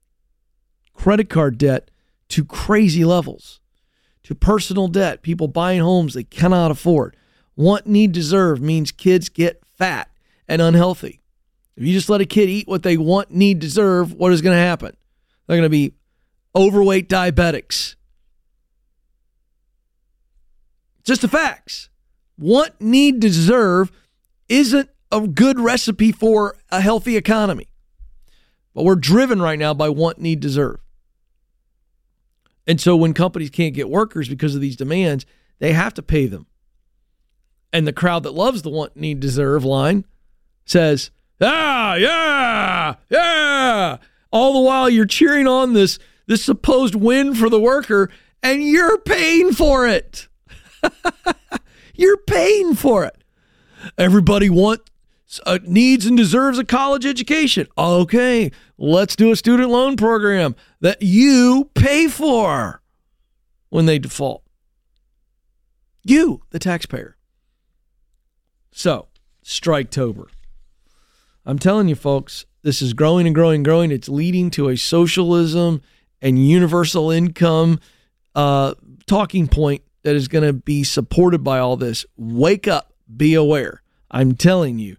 credit 0.93 1.29
card 1.29 1.57
debt 1.57 1.91
to 2.29 2.43
crazy 2.43 3.05
levels, 3.05 3.59
to 4.23 4.33
personal 4.33 4.87
debt, 4.87 5.21
people 5.21 5.47
buying 5.47 5.81
homes 5.81 6.13
they 6.13 6.23
cannot 6.23 6.71
afford. 6.71 7.15
Want, 7.55 7.85
need, 7.85 8.11
deserve 8.11 8.61
means 8.61 8.91
kids 8.91 9.29
get 9.29 9.63
fat 9.65 10.09
and 10.47 10.61
unhealthy. 10.61 11.21
If 11.77 11.83
you 11.83 11.93
just 11.93 12.09
let 12.09 12.21
a 12.21 12.25
kid 12.25 12.49
eat 12.49 12.67
what 12.67 12.81
they 12.81 12.97
want, 12.97 13.29
need, 13.29 13.59
deserve, 13.59 14.11
what 14.13 14.33
is 14.33 14.41
going 14.41 14.55
to 14.55 14.61
happen? 14.61 14.97
They're 15.45 15.57
going 15.57 15.63
to 15.63 15.69
be 15.69 15.93
overweight 16.55 17.07
diabetics. 17.07 17.95
Just 21.03 21.21
the 21.21 21.27
facts. 21.27 21.89
Want, 22.37 22.81
need, 22.81 23.19
deserve 23.19 23.91
isn't 24.49 24.89
a 25.11 25.27
good 25.27 25.59
recipe 25.59 26.11
for 26.11 26.57
a 26.71 26.81
healthy 26.81 27.15
economy. 27.15 27.67
But 28.73 28.83
we're 28.83 28.95
driven 28.95 29.39
right 29.39 29.59
now 29.59 29.75
by 29.75 29.89
want, 29.89 30.19
need, 30.19 30.39
deserve. 30.39 30.79
And 32.65 32.81
so 32.81 32.95
when 32.95 33.13
companies 33.13 33.51
can't 33.51 33.75
get 33.75 33.89
workers 33.89 34.27
because 34.27 34.55
of 34.55 34.61
these 34.61 34.75
demands, 34.75 35.25
they 35.59 35.73
have 35.73 35.93
to 35.93 36.01
pay 36.01 36.25
them. 36.25 36.47
And 37.71 37.85
the 37.85 37.93
crowd 37.93 38.23
that 38.23 38.33
loves 38.33 38.63
the 38.63 38.69
want, 38.69 38.95
need, 38.95 39.19
deserve 39.19 39.63
line 39.63 40.05
says, 40.65 41.11
ah, 41.41 41.95
yeah, 41.95 42.95
yeah. 43.09 43.97
All 44.31 44.53
the 44.53 44.59
while 44.59 44.89
you're 44.89 45.05
cheering 45.05 45.47
on 45.47 45.73
this, 45.73 45.99
this 46.27 46.43
supposed 46.43 46.95
win 46.95 47.33
for 47.33 47.49
the 47.49 47.59
worker, 47.59 48.09
and 48.43 48.63
you're 48.63 48.97
paying 48.99 49.53
for 49.53 49.87
it. 49.87 50.27
you're 51.95 52.17
paying 52.17 52.75
for 52.75 53.05
it. 53.05 53.23
Everybody 53.97 54.49
wants 54.49 54.89
uh, 55.45 55.59
needs 55.63 56.05
and 56.05 56.17
deserves 56.17 56.57
a 56.57 56.65
college 56.65 57.05
education. 57.05 57.67
Okay, 57.77 58.51
let's 58.77 59.15
do 59.15 59.31
a 59.31 59.35
student 59.35 59.69
loan 59.69 59.97
program 59.97 60.55
that 60.81 61.01
you 61.01 61.69
pay 61.73 62.07
for 62.07 62.81
when 63.69 63.85
they 63.85 63.99
default. 63.99 64.43
You, 66.03 66.41
the 66.51 66.59
taxpayer. 66.59 67.17
So, 68.71 69.07
Striketober. 69.43 70.27
I'm 71.47 71.57
telling 71.57 71.87
you, 71.87 71.95
folks, 71.95 72.45
this 72.61 72.81
is 72.81 72.91
growing 72.91 73.25
and 73.25 73.33
growing 73.33 73.55
and 73.55 73.65
growing. 73.65 73.89
It's 73.89 74.09
leading 74.09 74.51
to 74.51 74.67
a 74.67 74.75
socialism 74.75 75.81
and 76.21 76.45
universal 76.45 77.09
income 77.09 77.79
uh, 78.35 78.73
talking 79.05 79.47
point 79.47 79.81
that 80.03 80.13
is 80.13 80.27
going 80.27 80.43
to 80.43 80.51
be 80.51 80.83
supported 80.83 81.45
by 81.45 81.59
all 81.59 81.77
this. 81.77 82.05
Wake 82.17 82.67
up, 82.67 82.93
be 83.15 83.33
aware. 83.33 83.81
I'm 84.11 84.35
telling 84.35 84.77
you, 84.77 84.97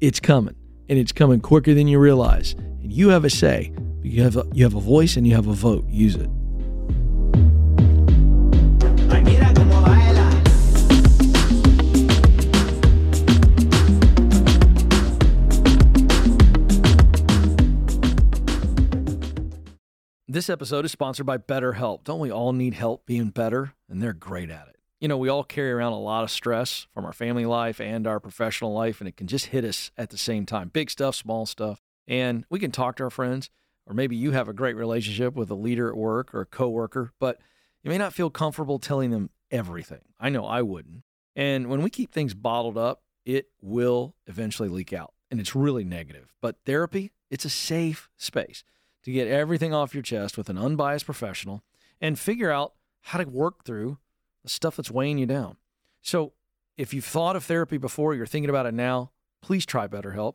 it's 0.00 0.18
coming, 0.18 0.56
and 0.88 0.98
it's 0.98 1.12
coming 1.12 1.38
quicker 1.38 1.74
than 1.74 1.86
you 1.86 2.00
realize. 2.00 2.54
And 2.82 2.92
you 2.92 3.10
have 3.10 3.24
a 3.24 3.30
say. 3.30 3.72
You 4.02 4.24
have 4.24 4.36
a, 4.36 4.44
you 4.52 4.64
have 4.64 4.74
a 4.74 4.80
voice 4.80 5.16
and 5.16 5.28
you 5.28 5.36
have 5.36 5.46
a 5.46 5.52
vote. 5.52 5.86
Use 5.88 6.16
it. 6.16 6.28
This 20.40 20.48
episode 20.48 20.86
is 20.86 20.90
sponsored 20.90 21.26
by 21.26 21.36
BetterHelp. 21.36 22.02
Don't 22.02 22.18
we 22.18 22.32
all 22.32 22.54
need 22.54 22.72
help 22.72 23.04
being 23.04 23.28
better? 23.28 23.74
And 23.90 24.02
they're 24.02 24.14
great 24.14 24.48
at 24.48 24.68
it. 24.68 24.76
You 24.98 25.06
know, 25.06 25.18
we 25.18 25.28
all 25.28 25.44
carry 25.44 25.70
around 25.70 25.92
a 25.92 26.00
lot 26.00 26.24
of 26.24 26.30
stress 26.30 26.86
from 26.94 27.04
our 27.04 27.12
family 27.12 27.44
life 27.44 27.78
and 27.78 28.06
our 28.06 28.18
professional 28.18 28.72
life, 28.72 29.02
and 29.02 29.08
it 29.08 29.18
can 29.18 29.26
just 29.26 29.48
hit 29.48 29.66
us 29.66 29.90
at 29.98 30.08
the 30.08 30.16
same 30.16 30.46
time 30.46 30.70
big 30.70 30.88
stuff, 30.88 31.14
small 31.14 31.44
stuff. 31.44 31.82
And 32.08 32.46
we 32.48 32.58
can 32.58 32.70
talk 32.70 32.96
to 32.96 33.02
our 33.02 33.10
friends, 33.10 33.50
or 33.86 33.92
maybe 33.92 34.16
you 34.16 34.30
have 34.30 34.48
a 34.48 34.54
great 34.54 34.76
relationship 34.76 35.34
with 35.34 35.50
a 35.50 35.54
leader 35.54 35.90
at 35.90 35.96
work 35.98 36.32
or 36.32 36.40
a 36.40 36.46
coworker, 36.46 37.12
but 37.20 37.38
you 37.82 37.90
may 37.90 37.98
not 37.98 38.14
feel 38.14 38.30
comfortable 38.30 38.78
telling 38.78 39.10
them 39.10 39.28
everything. 39.50 40.00
I 40.18 40.30
know 40.30 40.46
I 40.46 40.62
wouldn't. 40.62 41.02
And 41.36 41.66
when 41.66 41.82
we 41.82 41.90
keep 41.90 42.12
things 42.12 42.32
bottled 42.32 42.78
up, 42.78 43.02
it 43.26 43.50
will 43.60 44.14
eventually 44.26 44.70
leak 44.70 44.94
out, 44.94 45.12
and 45.30 45.38
it's 45.38 45.54
really 45.54 45.84
negative. 45.84 46.32
But 46.40 46.56
therapy, 46.64 47.12
it's 47.28 47.44
a 47.44 47.50
safe 47.50 48.08
space 48.16 48.64
to 49.04 49.12
get 49.12 49.28
everything 49.28 49.72
off 49.72 49.94
your 49.94 50.02
chest 50.02 50.36
with 50.36 50.48
an 50.48 50.58
unbiased 50.58 51.04
professional 51.04 51.62
and 52.00 52.18
figure 52.18 52.50
out 52.50 52.74
how 53.02 53.18
to 53.18 53.28
work 53.28 53.64
through 53.64 53.98
the 54.42 54.48
stuff 54.48 54.76
that's 54.76 54.90
weighing 54.90 55.18
you 55.18 55.26
down. 55.26 55.56
So, 56.02 56.32
if 56.76 56.94
you've 56.94 57.04
thought 57.04 57.36
of 57.36 57.44
therapy 57.44 57.76
before, 57.76 58.14
you're 58.14 58.26
thinking 58.26 58.48
about 58.48 58.64
it 58.66 58.72
now, 58.72 59.10
please 59.42 59.66
try 59.66 59.86
BetterHelp. 59.86 60.34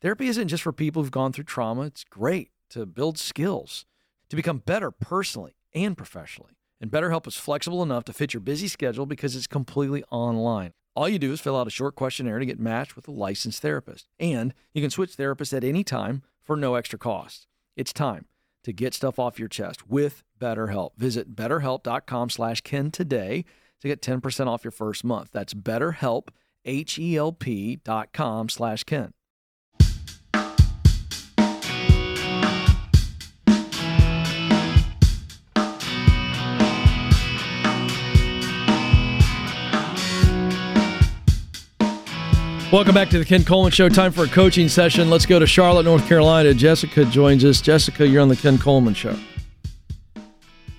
Therapy 0.00 0.28
isn't 0.28 0.48
just 0.48 0.62
for 0.62 0.72
people 0.72 1.02
who've 1.02 1.10
gone 1.10 1.32
through 1.32 1.44
trauma, 1.44 1.82
it's 1.82 2.04
great 2.04 2.50
to 2.70 2.86
build 2.86 3.18
skills, 3.18 3.84
to 4.28 4.36
become 4.36 4.58
better 4.58 4.90
personally 4.90 5.54
and 5.74 5.96
professionally. 5.96 6.52
And 6.80 6.90
BetterHelp 6.90 7.26
is 7.26 7.36
flexible 7.36 7.82
enough 7.82 8.04
to 8.04 8.12
fit 8.12 8.34
your 8.34 8.40
busy 8.40 8.68
schedule 8.68 9.06
because 9.06 9.36
it's 9.36 9.46
completely 9.46 10.02
online. 10.10 10.72
All 10.94 11.08
you 11.08 11.18
do 11.18 11.32
is 11.32 11.40
fill 11.40 11.56
out 11.56 11.66
a 11.66 11.70
short 11.70 11.94
questionnaire 11.94 12.38
to 12.38 12.46
get 12.46 12.60
matched 12.60 12.96
with 12.96 13.08
a 13.08 13.12
licensed 13.12 13.62
therapist. 13.62 14.08
And 14.18 14.52
you 14.74 14.82
can 14.82 14.90
switch 14.90 15.16
therapists 15.16 15.56
at 15.56 15.64
any 15.64 15.84
time 15.84 16.22
for 16.40 16.56
no 16.56 16.74
extra 16.74 16.98
cost. 16.98 17.46
It's 17.76 17.92
time 17.92 18.26
to 18.64 18.72
get 18.72 18.94
stuff 18.94 19.18
off 19.18 19.38
your 19.38 19.48
chest 19.48 19.88
with 19.88 20.22
BetterHelp. 20.40 20.90
Visit 20.96 21.34
betterhelp.com 21.34 22.30
slash 22.30 22.60
Ken 22.60 22.90
today 22.90 23.44
to 23.80 23.88
get 23.88 24.02
10% 24.02 24.46
off 24.46 24.64
your 24.64 24.70
first 24.70 25.04
month. 25.04 25.30
That's 25.32 25.54
betterhelp, 25.54 26.28
H-E-L-P 26.64 27.76
dot 27.76 28.12
com 28.12 28.48
slash 28.48 28.84
Ken. 28.84 29.12
Welcome 42.72 42.94
back 42.94 43.10
to 43.10 43.18
the 43.18 43.26
Ken 43.26 43.44
Coleman 43.44 43.70
Show. 43.70 43.90
Time 43.90 44.12
for 44.12 44.24
a 44.24 44.28
coaching 44.28 44.66
session. 44.66 45.10
Let's 45.10 45.26
go 45.26 45.38
to 45.38 45.46
Charlotte, 45.46 45.82
North 45.82 46.08
Carolina. 46.08 46.54
Jessica 46.54 47.04
joins 47.04 47.44
us. 47.44 47.60
Jessica, 47.60 48.08
you're 48.08 48.22
on 48.22 48.28
the 48.28 48.36
Ken 48.36 48.56
Coleman 48.56 48.94
Show. 48.94 49.14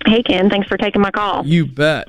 Hey 0.04 0.20
Ken, 0.24 0.50
thanks 0.50 0.66
for 0.66 0.76
taking 0.76 1.00
my 1.00 1.12
call. 1.12 1.46
You 1.46 1.66
bet. 1.66 2.08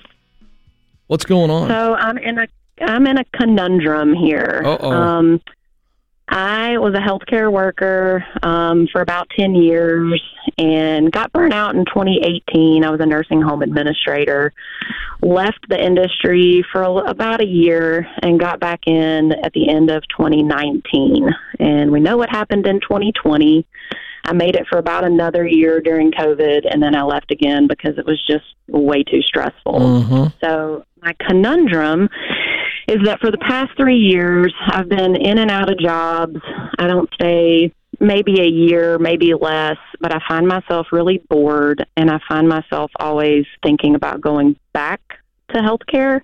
What's 1.05 1.23
going 1.23 1.51
on? 1.51 1.69
So 1.69 1.93
I'm 1.93 2.17
in 2.17 2.39
a 2.39 2.47
I'm 2.81 3.05
in 3.05 3.19
a 3.19 3.23
conundrum 3.25 4.15
here. 4.15 4.63
Um, 4.65 5.39
I 6.27 6.77
was 6.79 6.95
a 6.95 6.99
healthcare 6.99 7.51
worker 7.51 8.25
um, 8.41 8.87
for 8.91 9.01
about 9.01 9.29
10 9.37 9.53
years 9.53 10.21
and 10.57 11.11
got 11.11 11.31
burnt 11.31 11.53
out 11.53 11.75
in 11.75 11.85
2018. 11.85 12.83
I 12.83 12.89
was 12.89 12.99
a 12.99 13.05
nursing 13.05 13.41
home 13.41 13.61
administrator, 13.61 14.51
left 15.21 15.59
the 15.69 15.79
industry 15.79 16.65
for 16.71 16.81
a, 16.81 16.91
about 16.91 17.41
a 17.41 17.45
year, 17.45 18.07
and 18.23 18.39
got 18.39 18.59
back 18.59 18.87
in 18.87 19.33
at 19.43 19.53
the 19.53 19.69
end 19.69 19.91
of 19.91 20.03
2019. 20.17 21.29
And 21.59 21.91
we 21.91 21.99
know 21.99 22.17
what 22.17 22.29
happened 22.29 22.65
in 22.65 22.79
2020. 22.81 23.65
I 24.27 24.33
made 24.33 24.55
it 24.55 24.65
for 24.67 24.79
about 24.79 25.05
another 25.05 25.45
year 25.45 25.79
during 25.79 26.11
COVID, 26.11 26.61
and 26.67 26.81
then 26.81 26.95
I 26.95 27.03
left 27.03 27.31
again 27.31 27.67
because 27.67 27.99
it 27.99 28.05
was 28.07 28.19
just 28.25 28.45
way 28.67 29.03
too 29.03 29.21
stressful. 29.21 29.79
Mhm. 29.79 30.33
So, 30.41 30.83
my 31.03 31.13
conundrum 31.19 32.09
is 32.87 32.97
that 33.05 33.19
for 33.19 33.31
the 33.31 33.37
past 33.37 33.71
three 33.77 33.97
years, 33.97 34.53
I've 34.67 34.89
been 34.89 35.15
in 35.15 35.37
and 35.37 35.49
out 35.49 35.71
of 35.71 35.79
jobs. 35.79 36.37
I 36.77 36.87
don't 36.87 37.09
stay 37.15 37.71
maybe 37.99 38.41
a 38.41 38.47
year, 38.47 38.99
maybe 38.99 39.33
less, 39.33 39.77
but 39.99 40.13
I 40.13 40.19
find 40.27 40.47
myself 40.47 40.87
really 40.91 41.19
bored, 41.29 41.85
and 41.97 42.11
I 42.11 42.19
find 42.27 42.47
myself 42.47 42.91
always 42.99 43.45
thinking 43.63 43.95
about 43.95 44.21
going 44.21 44.57
back 44.73 45.01
to 45.49 45.57
healthcare. 45.57 46.21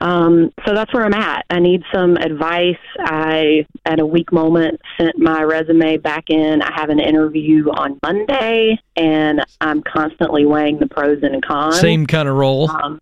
Um, 0.00 0.50
so 0.66 0.74
that's 0.74 0.92
where 0.94 1.04
I'm 1.04 1.12
at. 1.12 1.44
I 1.50 1.60
need 1.60 1.82
some 1.92 2.16
advice. 2.16 2.78
I, 3.00 3.66
at 3.84 4.00
a 4.00 4.06
weak 4.06 4.32
moment, 4.32 4.80
sent 4.98 5.18
my 5.18 5.42
resume 5.42 5.98
back 5.98 6.30
in. 6.30 6.62
I 6.62 6.72
have 6.74 6.88
an 6.88 7.00
interview 7.00 7.68
on 7.70 7.98
Monday, 8.02 8.78
and 8.96 9.44
I'm 9.60 9.82
constantly 9.82 10.46
weighing 10.46 10.78
the 10.78 10.86
pros 10.86 11.22
and 11.22 11.44
cons. 11.44 11.80
Same 11.80 12.06
kind 12.06 12.28
of 12.28 12.36
role. 12.36 12.70
Um, 12.70 13.00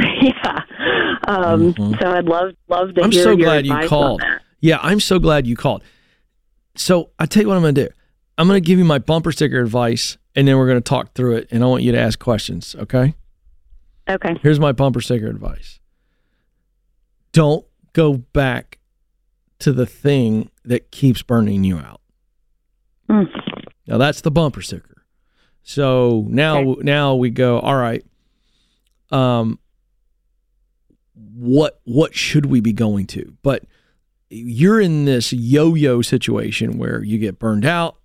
yeah. 0.22 0.60
Um, 1.26 1.74
Mhm. 1.74 2.00
So 2.00 2.10
I'd 2.10 2.24
love 2.26 2.50
love 2.68 2.94
to 2.94 3.02
I'm 3.02 3.12
so 3.12 3.36
glad 3.36 3.66
you 3.66 3.88
called. 3.88 4.22
Yeah, 4.60 4.78
I'm 4.82 5.00
so 5.00 5.18
glad 5.18 5.46
you 5.46 5.56
called. 5.56 5.82
So 6.76 7.10
I 7.18 7.26
tell 7.26 7.42
you 7.42 7.48
what 7.48 7.56
I'm 7.56 7.62
going 7.62 7.74
to 7.74 7.84
do. 7.86 7.90
I'm 8.36 8.48
going 8.48 8.60
to 8.60 8.66
give 8.66 8.78
you 8.78 8.84
my 8.84 8.98
bumper 8.98 9.30
sticker 9.32 9.60
advice, 9.60 10.16
and 10.34 10.48
then 10.48 10.56
we're 10.56 10.66
going 10.66 10.78
to 10.82 10.88
talk 10.88 11.14
through 11.14 11.36
it. 11.36 11.48
And 11.50 11.62
I 11.62 11.66
want 11.66 11.82
you 11.84 11.92
to 11.92 11.98
ask 11.98 12.18
questions. 12.18 12.74
Okay. 12.78 13.14
Okay. 14.08 14.34
Here's 14.42 14.58
my 14.60 14.72
bumper 14.72 15.00
sticker 15.00 15.28
advice. 15.28 15.78
Don't 17.32 17.64
go 17.92 18.14
back 18.14 18.78
to 19.60 19.72
the 19.72 19.86
thing 19.86 20.50
that 20.64 20.90
keeps 20.90 21.22
burning 21.22 21.64
you 21.64 21.78
out. 21.78 22.00
Mm. 23.08 23.28
Now 23.86 23.98
that's 23.98 24.20
the 24.22 24.30
bumper 24.30 24.62
sticker. 24.62 25.04
So 25.62 26.26
now 26.28 26.58
Okay. 26.58 26.80
now 26.82 27.14
we 27.14 27.30
go, 27.30 27.58
all 27.60 27.76
right. 27.76 28.04
Um 29.10 29.58
what 31.14 31.80
what 31.84 32.14
should 32.14 32.46
we 32.46 32.60
be 32.60 32.72
going 32.72 33.06
to? 33.08 33.36
But 33.42 33.64
you're 34.30 34.80
in 34.80 35.04
this 35.04 35.32
yo-yo 35.32 36.02
situation 36.02 36.78
where 36.78 37.02
you 37.02 37.18
get 37.18 37.38
burned 37.38 37.64
out 37.64 37.96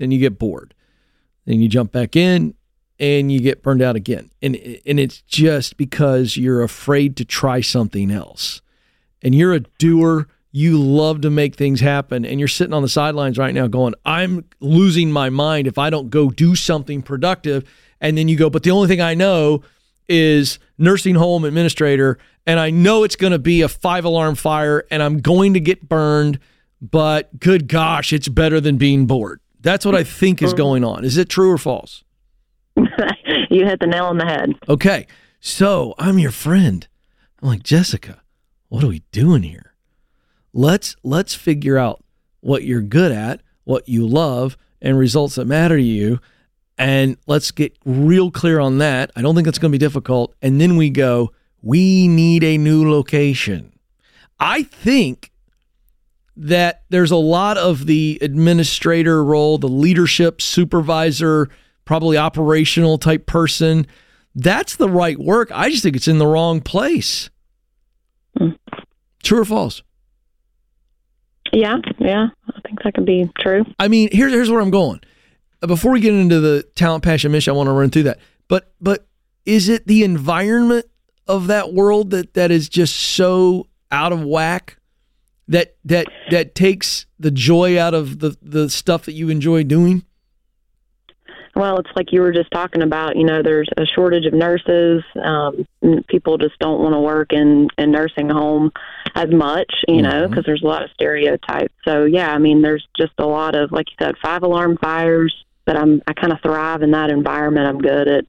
and 0.00 0.12
you 0.12 0.18
get 0.18 0.38
bored. 0.38 0.74
then 1.44 1.60
you 1.60 1.68
jump 1.68 1.92
back 1.92 2.16
in 2.16 2.54
and 2.98 3.30
you 3.30 3.40
get 3.40 3.62
burned 3.62 3.82
out 3.82 3.96
again. 3.96 4.30
And 4.40 4.56
and 4.86 4.98
it's 4.98 5.20
just 5.22 5.76
because 5.76 6.36
you're 6.36 6.62
afraid 6.62 7.16
to 7.16 7.24
try 7.24 7.60
something 7.60 8.10
else. 8.10 8.62
And 9.22 9.34
you're 9.34 9.54
a 9.54 9.60
doer, 9.60 10.28
you 10.50 10.80
love 10.80 11.20
to 11.22 11.30
make 11.30 11.56
things 11.56 11.80
happen 11.80 12.24
and 12.24 12.38
you're 12.38 12.48
sitting 12.48 12.72
on 12.72 12.82
the 12.82 12.88
sidelines 12.88 13.38
right 13.38 13.54
now 13.54 13.66
going, 13.66 13.94
"I'm 14.04 14.44
losing 14.60 15.12
my 15.12 15.30
mind 15.30 15.66
if 15.66 15.78
I 15.78 15.90
don't 15.90 16.10
go 16.10 16.30
do 16.30 16.54
something 16.54 17.02
productive." 17.02 17.64
And 18.00 18.16
then 18.16 18.28
you 18.28 18.36
go, 18.36 18.48
"But 18.50 18.62
the 18.62 18.70
only 18.70 18.88
thing 18.88 19.00
I 19.00 19.14
know 19.14 19.62
is 20.08 20.58
nursing 20.78 21.14
home 21.14 21.44
administrator 21.44 22.18
and 22.46 22.60
I 22.60 22.70
know 22.70 23.02
it's 23.02 23.16
going 23.16 23.32
to 23.32 23.38
be 23.38 23.62
a 23.62 23.68
five 23.68 24.04
alarm 24.04 24.36
fire 24.36 24.84
and 24.90 25.02
I'm 25.02 25.18
going 25.18 25.54
to 25.54 25.60
get 25.60 25.88
burned, 25.88 26.38
but 26.80 27.38
good 27.40 27.68
gosh, 27.68 28.12
it's 28.12 28.28
better 28.28 28.60
than 28.60 28.76
being 28.76 29.06
bored." 29.06 29.40
That's 29.60 29.84
what 29.84 29.96
I 29.96 30.04
think 30.04 30.42
is 30.42 30.54
mm. 30.54 30.58
going 30.58 30.84
on. 30.84 31.04
Is 31.04 31.16
it 31.16 31.28
true 31.28 31.50
or 31.50 31.58
false? 31.58 32.04
you 32.76 33.64
hit 33.64 33.80
the 33.80 33.86
nail 33.88 34.04
on 34.04 34.18
the 34.18 34.24
head. 34.24 34.54
Okay. 34.68 35.08
So 35.40 35.94
I'm 35.98 36.18
your 36.18 36.30
friend. 36.30 36.86
I'm 37.42 37.48
like, 37.48 37.62
Jessica, 37.62 38.22
what 38.68 38.84
are 38.84 38.88
we 38.88 39.02
doing 39.12 39.42
here? 39.42 39.74
Let's 40.52 40.96
let's 41.02 41.34
figure 41.34 41.76
out 41.76 42.02
what 42.40 42.62
you're 42.62 42.80
good 42.80 43.12
at, 43.12 43.40
what 43.64 43.88
you 43.88 44.06
love, 44.06 44.56
and 44.80 44.98
results 44.98 45.34
that 45.34 45.46
matter 45.46 45.76
to 45.76 45.82
you. 45.82 46.20
And 46.78 47.16
let's 47.26 47.50
get 47.50 47.76
real 47.84 48.30
clear 48.30 48.60
on 48.60 48.78
that. 48.78 49.10
I 49.16 49.22
don't 49.22 49.34
think 49.34 49.48
it's 49.48 49.58
going 49.58 49.70
to 49.72 49.78
be 49.78 49.84
difficult. 49.84 50.34
And 50.42 50.60
then 50.60 50.76
we 50.76 50.90
go, 50.90 51.32
we 51.62 52.06
need 52.06 52.44
a 52.44 52.58
new 52.58 52.90
location. 52.90 53.72
I 54.38 54.64
think 54.64 55.32
that 56.36 56.82
there's 56.90 57.10
a 57.10 57.16
lot 57.16 57.56
of 57.56 57.86
the 57.86 58.18
administrator 58.20 59.24
role, 59.24 59.56
the 59.56 59.68
leadership 59.68 60.42
supervisor, 60.42 61.48
probably 61.86 62.18
operational 62.18 62.98
type 62.98 63.26
person. 63.26 63.86
That's 64.34 64.76
the 64.76 64.90
right 64.90 65.18
work. 65.18 65.50
I 65.54 65.70
just 65.70 65.82
think 65.82 65.96
it's 65.96 66.08
in 66.08 66.18
the 66.18 66.26
wrong 66.26 66.60
place. 66.60 67.30
Hmm. 68.36 68.50
True 69.22 69.40
or 69.40 69.44
false? 69.46 69.82
Yeah, 71.52 71.76
yeah. 71.98 72.28
I 72.54 72.60
think 72.66 72.82
that 72.82 72.94
could 72.94 73.06
be 73.06 73.30
true. 73.38 73.64
I 73.78 73.88
mean, 73.88 74.10
here's 74.12 74.32
here's 74.32 74.50
where 74.50 74.60
I'm 74.60 74.70
going. 74.70 75.00
Before 75.60 75.92
we 75.92 76.00
get 76.00 76.14
into 76.14 76.40
the 76.40 76.64
talent 76.74 77.02
passion 77.02 77.32
mission, 77.32 77.52
I 77.52 77.56
want 77.56 77.68
to 77.68 77.72
run 77.72 77.90
through 77.90 78.04
that. 78.04 78.18
But 78.48 78.72
but 78.80 79.06
is 79.44 79.68
it 79.68 79.86
the 79.86 80.04
environment 80.04 80.86
of 81.26 81.46
that 81.46 81.72
world 81.72 82.10
that 82.10 82.34
that 82.34 82.50
is 82.50 82.68
just 82.68 82.96
so 82.96 83.66
out 83.90 84.12
of 84.12 84.22
whack 84.22 84.78
that 85.48 85.76
that 85.84 86.06
that 86.30 86.54
takes 86.54 87.06
the 87.18 87.30
joy 87.30 87.78
out 87.78 87.94
of 87.94 88.18
the 88.18 88.36
the 88.42 88.68
stuff 88.68 89.04
that 89.06 89.12
you 89.12 89.28
enjoy 89.28 89.62
doing? 89.62 90.04
Well, 91.54 91.78
it's 91.78 91.90
like 91.96 92.12
you 92.12 92.20
were 92.20 92.32
just 92.32 92.50
talking 92.50 92.82
about. 92.82 93.16
You 93.16 93.24
know, 93.24 93.42
there's 93.42 93.68
a 93.78 93.86
shortage 93.86 94.26
of 94.26 94.34
nurses. 94.34 95.02
Um, 95.24 95.66
people 96.06 96.36
just 96.36 96.58
don't 96.58 96.80
want 96.80 96.92
to 96.92 97.00
work 97.00 97.32
in 97.32 97.68
in 97.78 97.92
nursing 97.92 98.28
home 98.28 98.72
as 99.14 99.30
much. 99.30 99.72
You 99.88 100.02
mm-hmm. 100.02 100.02
know, 100.02 100.28
because 100.28 100.44
there's 100.44 100.62
a 100.62 100.66
lot 100.66 100.82
of 100.82 100.90
stereotypes. 100.90 101.72
So 101.86 102.04
yeah, 102.04 102.30
I 102.30 102.38
mean, 102.38 102.60
there's 102.60 102.86
just 102.98 103.14
a 103.18 103.26
lot 103.26 103.54
of 103.54 103.72
like 103.72 103.86
you 103.90 103.96
said, 104.04 104.16
five 104.22 104.42
alarm 104.42 104.76
fires. 104.82 105.34
But 105.66 105.76
I'm 105.76 106.00
I 106.06 106.14
kind 106.14 106.32
of 106.32 106.40
thrive 106.42 106.82
in 106.82 106.92
that 106.92 107.10
environment. 107.10 107.66
I'm 107.68 107.78
good 107.78 108.08
at 108.08 108.24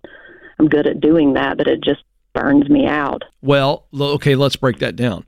I'm 0.60 0.68
good 0.68 0.88
at 0.88 1.00
doing 1.00 1.34
that, 1.34 1.58
but 1.58 1.68
it 1.68 1.82
just 1.82 2.04
burns 2.34 2.70
me 2.70 2.86
out. 2.86 3.24
Well, 3.42 3.86
okay, 4.00 4.36
let's 4.36 4.56
break 4.56 4.80
that 4.80 4.96
down. 4.96 5.26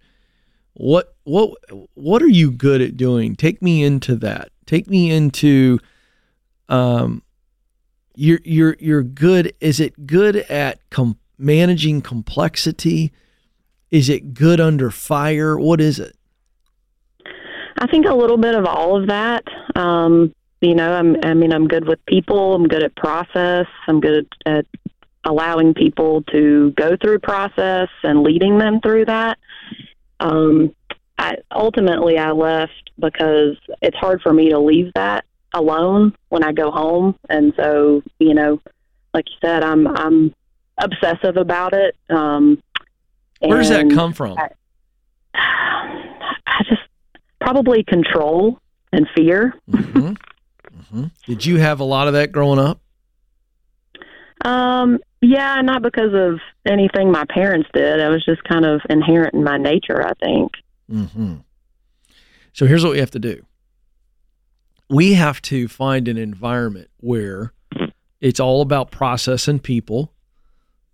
What 0.73 1.15
what 1.23 1.51
what 1.93 2.21
are 2.21 2.27
you 2.27 2.51
good 2.51 2.81
at 2.81 2.97
doing? 2.97 3.35
Take 3.35 3.61
me 3.61 3.83
into 3.83 4.15
that. 4.17 4.49
Take 4.65 4.89
me 4.89 5.11
into 5.11 5.79
um 6.67 7.21
you're 8.15 8.39
you're 8.43 8.75
you're 8.79 9.03
good 9.03 9.53
is 9.61 9.79
it 9.79 10.05
good 10.07 10.35
at 10.35 10.79
com- 10.89 11.19
managing 11.37 12.01
complexity? 12.01 13.11
Is 13.91 14.09
it 14.09 14.33
good 14.33 14.59
under 14.59 14.91
fire? 14.91 15.57
What 15.57 15.81
is 15.81 15.99
it? 15.99 16.15
I 17.79 17.87
think 17.87 18.05
a 18.05 18.13
little 18.13 18.37
bit 18.37 18.55
of 18.55 18.65
all 18.65 19.01
of 19.01 19.07
that. 19.07 19.43
Um, 19.75 20.33
you 20.61 20.75
know, 20.75 20.93
I'm, 20.93 21.15
I 21.23 21.33
mean, 21.33 21.53
I'm 21.53 21.67
good 21.67 21.87
with 21.87 22.05
people. 22.05 22.55
I'm 22.55 22.67
good 22.67 22.83
at 22.83 22.95
process. 22.95 23.65
I'm 23.87 23.99
good 23.99 24.27
at, 24.45 24.57
at 24.57 24.65
allowing 25.23 25.73
people 25.73 26.23
to 26.23 26.71
go 26.71 26.95
through 26.97 27.19
process 27.19 27.89
and 28.03 28.23
leading 28.23 28.57
them 28.57 28.81
through 28.81 29.05
that. 29.05 29.37
Um, 30.19 30.75
I, 31.17 31.37
ultimately, 31.51 32.17
I 32.17 32.31
left 32.31 32.91
because 32.97 33.57
it's 33.81 33.97
hard 33.97 34.21
for 34.21 34.33
me 34.33 34.49
to 34.49 34.59
leave 34.59 34.91
that 34.95 35.25
alone 35.53 36.15
when 36.29 36.43
I 36.43 36.51
go 36.51 36.71
home, 36.71 37.15
and 37.29 37.53
so 37.57 38.01
you 38.19 38.33
know, 38.33 38.61
like 39.13 39.25
you 39.29 39.35
said, 39.41 39.63
I'm 39.63 39.87
I'm 39.87 40.33
obsessive 40.77 41.37
about 41.37 41.73
it. 41.73 41.95
Um, 42.09 42.61
Where 43.39 43.57
does 43.57 43.69
that 43.69 43.89
come 43.91 44.13
from? 44.13 44.37
I, 44.37 44.49
I 45.33 46.63
just 46.69 46.81
probably 47.41 47.83
control 47.83 48.59
and 48.91 49.07
fear. 49.15 49.55
Mm-hmm. 49.69 50.13
Mm-hmm. 50.93 51.07
Did 51.25 51.45
you 51.45 51.57
have 51.57 51.79
a 51.79 51.83
lot 51.83 52.07
of 52.07 52.13
that 52.13 52.31
growing 52.31 52.59
up? 52.59 52.81
Um, 54.43 54.99
yeah, 55.21 55.61
not 55.61 55.81
because 55.81 56.13
of 56.13 56.39
anything 56.65 57.11
my 57.11 57.25
parents 57.25 57.69
did. 57.73 57.99
It 57.99 58.09
was 58.09 58.23
just 58.23 58.43
kind 58.45 58.65
of 58.65 58.81
inherent 58.89 59.33
in 59.33 59.43
my 59.43 59.57
nature, 59.57 60.05
I 60.05 60.13
think. 60.13 60.51
Mm-hmm. 60.89 61.35
So 62.53 62.65
here's 62.65 62.83
what 62.83 62.93
we 62.93 62.99
have 62.99 63.11
to 63.11 63.19
do. 63.19 63.45
We 64.89 65.13
have 65.13 65.41
to 65.43 65.67
find 65.67 66.07
an 66.07 66.17
environment 66.17 66.89
where 66.97 67.53
it's 68.21 68.39
all 68.39 68.61
about 68.61 68.91
process 68.91 69.47
and 69.47 69.61
people. 69.61 70.13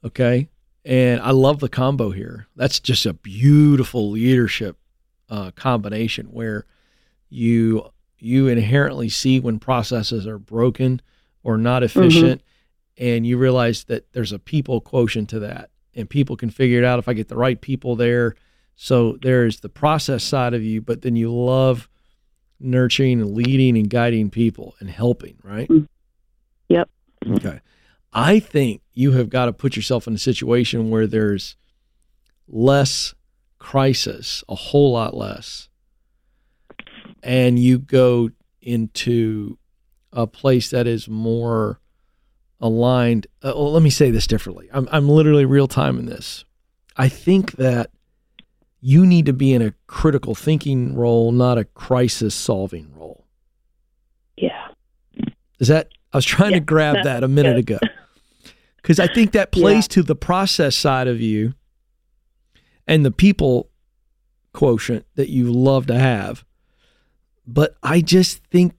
Okay. 0.03 0.49
And 0.83 1.21
I 1.21 1.31
love 1.31 1.59
the 1.59 1.69
combo 1.69 2.11
here. 2.11 2.47
That's 2.55 2.79
just 2.79 3.05
a 3.05 3.13
beautiful 3.13 4.11
leadership 4.11 4.77
uh, 5.29 5.51
combination 5.51 6.27
where 6.27 6.65
you 7.29 7.89
you 8.17 8.47
inherently 8.47 9.09
see 9.09 9.39
when 9.39 9.59
processes 9.59 10.25
are 10.25 10.39
broken 10.39 11.01
or 11.43 11.57
not 11.57 11.83
mm-hmm. 11.83 11.99
efficient 11.99 12.41
mm-hmm. 12.41 13.05
and 13.05 13.27
you 13.27 13.37
realize 13.37 13.85
that 13.85 14.11
there's 14.13 14.31
a 14.31 14.39
people 14.39 14.81
quotient 14.81 15.29
to 15.29 15.39
that 15.39 15.69
and 15.93 16.09
people 16.09 16.35
can 16.35 16.49
figure 16.49 16.79
it 16.79 16.85
out 16.85 16.99
if 16.99 17.07
I 17.07 17.13
get 17.13 17.27
the 17.27 17.37
right 17.37 17.59
people 17.59 17.95
there 17.95 18.35
so 18.75 19.17
there's 19.21 19.61
the 19.61 19.69
process 19.69 20.23
side 20.23 20.53
of 20.53 20.63
you, 20.63 20.81
but 20.81 21.01
then 21.01 21.15
you 21.15 21.33
love 21.33 21.89
nurturing 22.59 23.21
and 23.21 23.33
leading 23.33 23.77
and 23.77 23.89
guiding 23.89 24.29
people 24.29 24.75
and 24.79 24.89
helping, 24.89 25.37
right? 25.43 25.67
Mm. 25.69 25.87
Yep. 26.69 26.89
Okay. 27.31 27.61
I 28.13 28.39
think 28.39 28.81
you 28.93 29.13
have 29.13 29.29
got 29.29 29.45
to 29.45 29.53
put 29.53 29.75
yourself 29.75 30.07
in 30.07 30.13
a 30.13 30.19
situation 30.19 30.89
where 30.89 31.07
there's 31.07 31.55
less 32.47 33.13
crisis, 33.59 34.43
a 34.47 34.55
whole 34.55 34.91
lot 34.91 35.15
less. 35.15 35.69
And 37.25 37.57
you 37.57 37.79
go 37.79 38.29
into 38.61 39.57
a 40.13 40.27
place 40.27 40.69
that 40.69 40.85
is 40.85 41.07
more 41.07 41.79
aligned. 42.59 43.25
Uh, 43.41 43.53
well, 43.55 43.73
let 43.73 43.81
me 43.81 43.89
say 43.89 44.11
this 44.11 44.27
differently. 44.27 44.69
I'm, 44.71 44.87
I'm 44.91 45.09
literally 45.09 45.45
real 45.45 45.67
time 45.67 45.97
in 45.97 46.05
this. 46.05 46.45
I 46.95 47.09
think 47.09 47.53
that 47.53 47.89
you 48.79 49.05
need 49.07 49.25
to 49.25 49.33
be 49.33 49.53
in 49.53 49.63
a 49.63 49.73
critical 49.87 50.35
thinking 50.35 50.95
role, 50.95 51.31
not 51.31 51.57
a 51.57 51.65
crisis 51.65 52.35
solving 52.35 52.93
role. 52.95 53.25
Yeah. 54.37 54.67
Is 55.57 55.69
that, 55.69 55.89
I 56.13 56.17
was 56.17 56.25
trying 56.25 56.51
yeah, 56.51 56.59
to 56.59 56.65
grab 56.65 57.03
that 57.03 57.23
a 57.23 57.27
minute 57.27 57.65
good. 57.65 57.77
ago. 57.81 57.93
Because 58.77 58.99
I 58.99 59.11
think 59.11 59.31
that 59.31 59.51
plays 59.51 59.85
yeah. 59.85 59.93
to 59.95 60.03
the 60.03 60.15
process 60.15 60.75
side 60.75 61.07
of 61.07 61.19
you 61.19 61.55
and 62.85 63.03
the 63.03 63.09
people 63.09 63.71
quotient 64.53 65.07
that 65.15 65.27
you 65.27 65.51
love 65.51 65.87
to 65.87 65.97
have. 65.97 66.44
But 67.47 67.75
I 67.83 68.01
just 68.01 68.43
think 68.45 68.73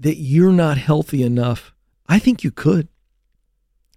that 0.00 0.16
you're 0.16 0.52
not 0.52 0.78
healthy 0.78 1.22
enough. 1.22 1.74
I 2.08 2.18
think 2.18 2.44
you 2.44 2.50
could. 2.50 2.88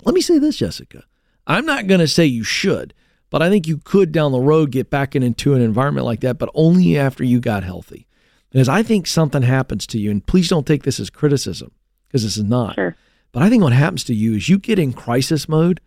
Let 0.03 0.15
me 0.15 0.21
say 0.21 0.39
this, 0.39 0.58
Jessica. 0.58 1.03
I'm 1.47 1.65
not 1.65 1.88
going 1.88 1.99
to 1.99 2.08
say 2.08 2.25
you 2.25 2.43
should. 2.43 2.93
But 3.29 3.41
I 3.41 3.49
think 3.49 3.67
you 3.67 3.77
could 3.77 4.12
down 4.12 4.32
the 4.32 4.39
road 4.39 4.71
get 4.71 4.89
back 4.89 5.15
into 5.15 5.53
an 5.53 5.62
environment 5.62 6.05
like 6.05 6.21
that, 6.21 6.39
but 6.39 6.49
only 6.53 6.97
after 6.97 7.23
you 7.23 7.39
got 7.39 7.63
healthy. 7.63 8.08
Because 8.49 8.67
I 8.67 8.82
think 8.82 9.05
something 9.05 9.43
happens 9.43 9.86
to 9.88 9.99
you, 9.99 10.10
and 10.10 10.25
please 10.25 10.49
don't 10.49 10.65
take 10.65 10.82
this 10.82 10.99
as 10.99 11.12
criticism, 11.12 11.71
because 12.08 12.23
this 12.23 12.38
is 12.38 12.43
not. 12.43 12.73
Sure. 12.73 12.95
But 13.32 13.43
I 13.43 13.49
think 13.49 13.62
what 13.62 13.73
happens 13.73 14.03
to 14.05 14.15
you 14.15 14.36
is 14.36 14.49
you 14.49 14.58
get 14.58 14.79
in 14.79 14.93
crisis 14.93 15.47
mode 15.47 15.82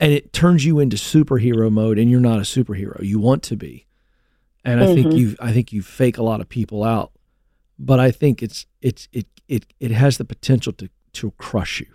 and 0.00 0.12
it 0.12 0.32
turns 0.32 0.64
you 0.64 0.80
into 0.80 0.96
superhero 0.96 1.70
mode 1.70 1.98
and 1.98 2.10
you're 2.10 2.20
not 2.20 2.38
a 2.38 2.42
superhero. 2.42 3.00
You 3.02 3.20
want 3.20 3.42
to 3.44 3.56
be. 3.56 3.83
And 4.64 4.80
I 4.80 4.86
mm-hmm. 4.86 4.94
think 4.94 5.14
you 5.14 5.36
I 5.40 5.52
think 5.52 5.72
you 5.72 5.82
fake 5.82 6.18
a 6.18 6.22
lot 6.22 6.40
of 6.40 6.48
people 6.48 6.82
out. 6.82 7.12
But 7.78 8.00
I 8.00 8.10
think 8.10 8.42
it's 8.42 8.66
it's 8.80 9.08
it 9.12 9.26
it 9.48 9.66
it 9.80 9.90
has 9.90 10.18
the 10.18 10.24
potential 10.24 10.72
to 10.74 10.88
to 11.14 11.32
crush 11.32 11.80
you. 11.80 11.94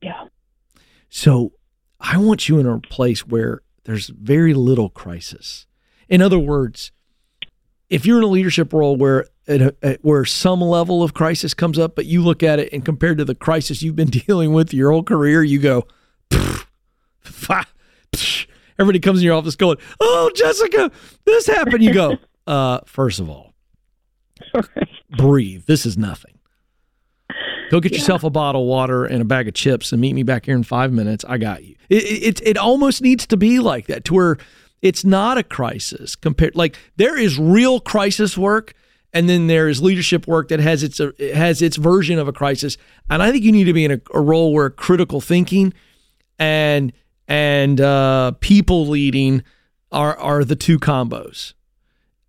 Yeah. 0.00 0.26
So 1.08 1.52
I 2.00 2.16
want 2.16 2.48
you 2.48 2.58
in 2.58 2.66
a 2.66 2.80
place 2.80 3.26
where 3.26 3.62
there's 3.84 4.08
very 4.08 4.54
little 4.54 4.88
crisis. 4.88 5.66
In 6.08 6.22
other 6.22 6.38
words, 6.38 6.90
if 7.90 8.06
you're 8.06 8.18
in 8.18 8.24
a 8.24 8.28
leadership 8.28 8.72
role 8.72 8.96
where 8.96 9.26
at 9.46 9.60
a, 9.60 9.76
at 9.82 10.04
where 10.04 10.24
some 10.24 10.60
level 10.60 11.02
of 11.02 11.14
crisis 11.14 11.52
comes 11.54 11.78
up, 11.78 11.94
but 11.94 12.06
you 12.06 12.22
look 12.22 12.42
at 12.42 12.58
it 12.58 12.72
and 12.72 12.84
compared 12.84 13.18
to 13.18 13.24
the 13.24 13.34
crisis 13.34 13.82
you've 13.82 13.96
been 13.96 14.08
dealing 14.26 14.52
with 14.52 14.72
your 14.72 14.90
whole 14.90 15.02
career, 15.02 15.42
you 15.42 15.58
go, 15.58 15.86
everybody 18.82 19.00
comes 19.00 19.20
in 19.20 19.24
your 19.24 19.34
office 19.34 19.56
going, 19.56 19.78
"Oh, 20.00 20.30
Jessica, 20.34 20.90
this 21.24 21.46
happened." 21.46 21.82
You 21.82 21.94
go, 21.94 22.18
uh, 22.46 22.80
first 22.84 23.20
of 23.20 23.30
all, 23.30 23.54
breathe. 25.16 25.64
This 25.66 25.86
is 25.86 25.96
nothing. 25.96 26.38
Go 27.70 27.80
get 27.80 27.92
yeah. 27.92 27.98
yourself 27.98 28.22
a 28.22 28.28
bottle 28.28 28.62
of 28.62 28.68
water 28.68 29.06
and 29.06 29.22
a 29.22 29.24
bag 29.24 29.48
of 29.48 29.54
chips 29.54 29.92
and 29.92 30.00
meet 30.00 30.12
me 30.12 30.22
back 30.22 30.44
here 30.44 30.54
in 30.54 30.62
five 30.62 30.92
minutes. 30.92 31.24
I 31.26 31.38
got 31.38 31.64
you. 31.64 31.74
It, 31.88 32.04
it, 32.04 32.40
it 32.46 32.58
almost 32.58 33.00
needs 33.00 33.26
to 33.28 33.36
be 33.38 33.60
like 33.60 33.86
that 33.86 34.04
to 34.04 34.14
where 34.14 34.36
it's 34.82 35.06
not 35.06 35.38
a 35.38 35.42
crisis 35.42 36.14
compared. 36.14 36.54
Like 36.54 36.76
there 36.96 37.18
is 37.18 37.38
real 37.38 37.80
crisis 37.80 38.36
work, 38.36 38.74
and 39.14 39.26
then 39.26 39.46
there 39.46 39.68
is 39.68 39.80
leadership 39.80 40.26
work 40.26 40.48
that 40.48 40.60
has 40.60 40.82
its 40.82 41.00
it 41.00 41.34
has 41.34 41.62
its 41.62 41.76
version 41.76 42.18
of 42.18 42.28
a 42.28 42.32
crisis. 42.32 42.76
And 43.08 43.22
I 43.22 43.30
think 43.30 43.42
you 43.42 43.52
need 43.52 43.64
to 43.64 43.72
be 43.72 43.86
in 43.86 43.92
a, 43.92 44.00
a 44.12 44.20
role 44.20 44.52
where 44.52 44.68
critical 44.68 45.22
thinking 45.22 45.72
and 46.38 46.92
and 47.32 47.80
uh, 47.80 48.32
people 48.40 48.86
leading 48.88 49.42
are 49.90 50.14
are 50.18 50.44
the 50.44 50.54
two 50.54 50.78
combos 50.78 51.54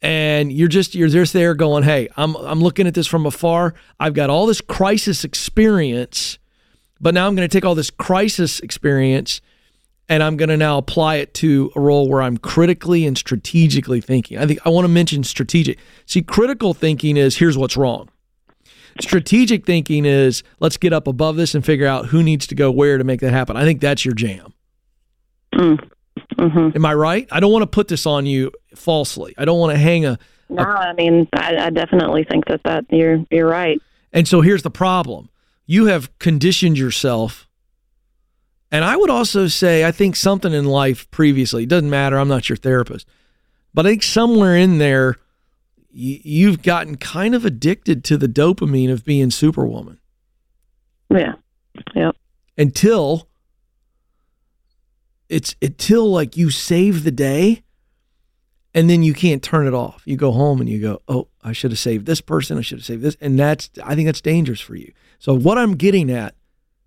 and 0.02 0.52
you're 0.52 0.70
just 0.70 0.96
you're 0.96 1.10
just 1.10 1.34
there 1.34 1.56
going, 1.56 1.84
"Hey, 1.84 2.08
I'm 2.16 2.36
I'm 2.36 2.62
looking 2.62 2.88
at 2.88 2.94
this 2.94 3.08
from 3.08 3.26
afar. 3.26 3.74
I've 4.00 4.13
got 4.13 4.30
all 4.30 4.46
this 4.46 4.62
crisis 4.62 5.24
experience, 5.24 6.39
but 7.02 7.13
now 7.13 7.28
I'm 7.28 7.36
going 7.36 7.48
to 7.48 7.54
take 7.54 7.66
all 7.66 7.76
this 7.76 7.89
crisis 7.89 8.62
experience 8.62 9.42
and 10.10 10.22
I'm 10.22 10.38
going 10.38 10.50
to 10.50 10.58
now 10.58 10.78
apply 10.78 11.16
it 11.16 11.34
to 11.36 11.72
a 11.76 11.80
role 11.80 12.10
where 12.10 12.22
I'm 12.22 12.38
critically 12.38 13.06
and 13.06 13.18
strategically 13.18 14.02
thinking. 14.02 14.38
I 14.38 14.46
think 14.46 14.60
I 14.66 14.70
want 14.70 14.86
to 14.86 14.89
mention 14.89 15.24
strategic. 15.24 15.80
See, 16.06 16.22
critical 16.22 16.74
thinking 16.74 17.18
is 17.18 17.38
here's 17.38 17.58
what's 17.58 17.78
wrong. 17.78 18.10
Strategic 19.02 19.66
thinking 19.66 20.06
is 20.06 20.44
let's 20.60 20.78
get 20.78 20.94
up 20.94 21.08
above 21.08 21.36
this 21.36 21.56
and 21.56 21.66
figure 21.66 21.88
out 21.88 22.08
who 22.08 22.24
needs 22.24 22.48
to 22.48 22.56
go 22.56 22.72
where 22.72 22.98
to 22.98 23.04
make 23.04 23.22
that 23.22 23.32
happen. 23.32 23.58
I 23.58 23.63
think 23.63 23.82
that's 23.82 24.06
your 24.06 24.13
jam. 24.13 24.54
Mm. 25.54 25.89
Mm-hmm. 26.38 26.70
Am 26.76 26.86
I 26.86 26.94
right? 26.94 27.28
I 27.32 27.39
don't 27.39 27.52
want 27.52 27.63
to 27.63 27.68
put 27.68 27.88
this 27.88 28.06
on 28.06 28.26
you 28.26 28.52
falsely. 28.76 29.34
I 29.38 29.46
don't 29.46 29.60
want 29.60 29.74
to 29.74 29.80
hang 29.80 30.06
a. 30.06 30.18
No, 30.50 30.63
I 30.63 30.94
mean, 30.94 31.28
I, 31.34 31.56
I 31.58 31.70
definitely 31.70 32.26
think 32.30 32.46
that 32.46 32.62
that 32.63 32.86
you're 32.89 33.24
you're 33.32 33.48
right. 33.48 33.82
And 34.12 34.28
so 34.28 34.42
here's 34.42 34.63
the 34.63 34.72
problem: 34.72 35.30
you 35.66 35.86
have 35.86 36.18
conditioned 36.20 36.78
yourself. 36.78 37.48
And 38.72 38.84
I 38.84 38.96
would 38.96 39.12
also 39.12 39.46
say, 39.46 39.86
I 39.86 39.92
think 39.92 40.16
something 40.16 40.52
in 40.52 40.66
life 40.66 41.10
previously, 41.12 41.62
it 41.62 41.70
doesn't 41.70 41.92
matter, 41.92 42.18
I'm 42.18 42.28
not 42.28 42.50
your 42.50 42.56
therapist, 42.56 43.08
but 43.72 43.86
I 43.86 43.89
think 43.89 44.02
somewhere 44.02 44.58
in 44.58 44.80
there, 44.80 45.18
you've 45.92 46.63
gotten 46.63 46.98
kind 46.98 47.36
of 47.36 47.46
addicted 47.46 48.04
to 48.06 48.18
the 48.18 48.28
dopamine 48.28 48.92
of 48.92 49.06
being 49.06 49.30
Superwoman. 49.30 50.00
Yeah. 51.12 51.34
Yep. 51.94 52.16
Until 52.58 53.28
it's 55.34 55.56
until 55.62 56.12
like 56.12 56.38
you 56.38 56.52
save 56.52 57.04
the 57.04 57.12
day 57.12 57.63
and 58.76 58.89
then 58.89 59.02
you 59.02 59.13
can't 59.13 59.41
turn 59.41 59.67
it 59.67 59.74
off. 59.74 60.04
You 60.06 60.15
go 60.15 60.32
home 60.32 60.62
and 60.62 60.69
you 60.69 60.80
go, 60.80 61.02
"Oh, 61.08 61.28
I 61.41 61.54
should 61.54 61.72
have 61.72 61.80
saved 61.80 62.06
this 62.06 62.22
person. 62.22 62.58
I 62.58 62.62
should 62.62 62.80
have 62.80 62.86
saved 62.86 63.02
this." 63.02 63.17
And 63.19 63.38
that's 63.39 63.72
I 63.84 63.96
think 63.96 64.08
that's 64.08 64.22
dangerous 64.22 64.62
for 64.62 64.76
you. 64.76 64.93
So 65.17 65.34
what 65.34 65.58
I'm 65.58 65.76
getting 65.76 66.12
at 66.12 66.36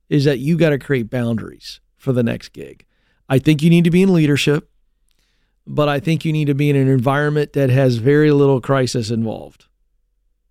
is 0.09 0.25
that 0.25 0.39
you 0.39 0.57
got 0.57 0.71
to 0.71 0.79
create 0.79 1.11
boundaries 1.11 1.81
for 1.97 2.13
the 2.13 2.23
next 2.23 2.53
gig. 2.53 2.85
I 3.29 3.41
think 3.41 3.63
you 3.63 3.71
need 3.71 3.85
to 3.85 3.91
be 3.91 4.03
in 4.03 4.13
leadership, 4.13 4.71
but 5.67 5.89
I 5.89 5.99
think 5.99 6.25
you 6.25 6.33
need 6.33 6.47
to 6.47 6.55
be 6.55 6.71
in 6.71 6.77
an 6.77 6.89
environment 6.89 7.53
that 7.55 7.71
has 7.71 7.97
very 7.97 8.31
little 8.31 8.61
crisis 8.61 9.11
involved. 9.11 9.67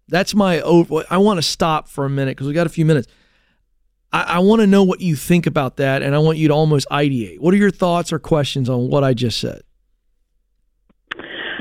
That's 0.09 0.35
my 0.35 0.59
over. 0.61 1.05
I 1.09 1.17
want 1.17 1.37
to 1.37 1.41
stop 1.43 1.87
for 1.87 2.05
a 2.05 2.09
minute 2.09 2.35
because 2.35 2.47
we 2.47 2.53
got 2.53 2.67
a 2.67 2.69
few 2.69 2.85
minutes. 2.85 3.07
I, 4.15 4.35
I 4.35 4.39
want 4.39 4.61
to 4.61 4.67
know 4.67 4.83
what 4.83 5.01
you 5.01 5.17
think 5.17 5.45
about 5.45 5.75
that, 5.75 6.01
and 6.01 6.15
I 6.15 6.19
want 6.19 6.37
you 6.37 6.47
to 6.47 6.53
almost 6.53 6.87
ideate. 6.89 7.39
What 7.39 7.53
are 7.53 7.57
your 7.57 7.69
thoughts 7.69 8.13
or 8.13 8.19
questions 8.19 8.69
on 8.69 8.89
what 8.89 9.03
I 9.03 9.13
just 9.13 9.41
said? 9.41 9.61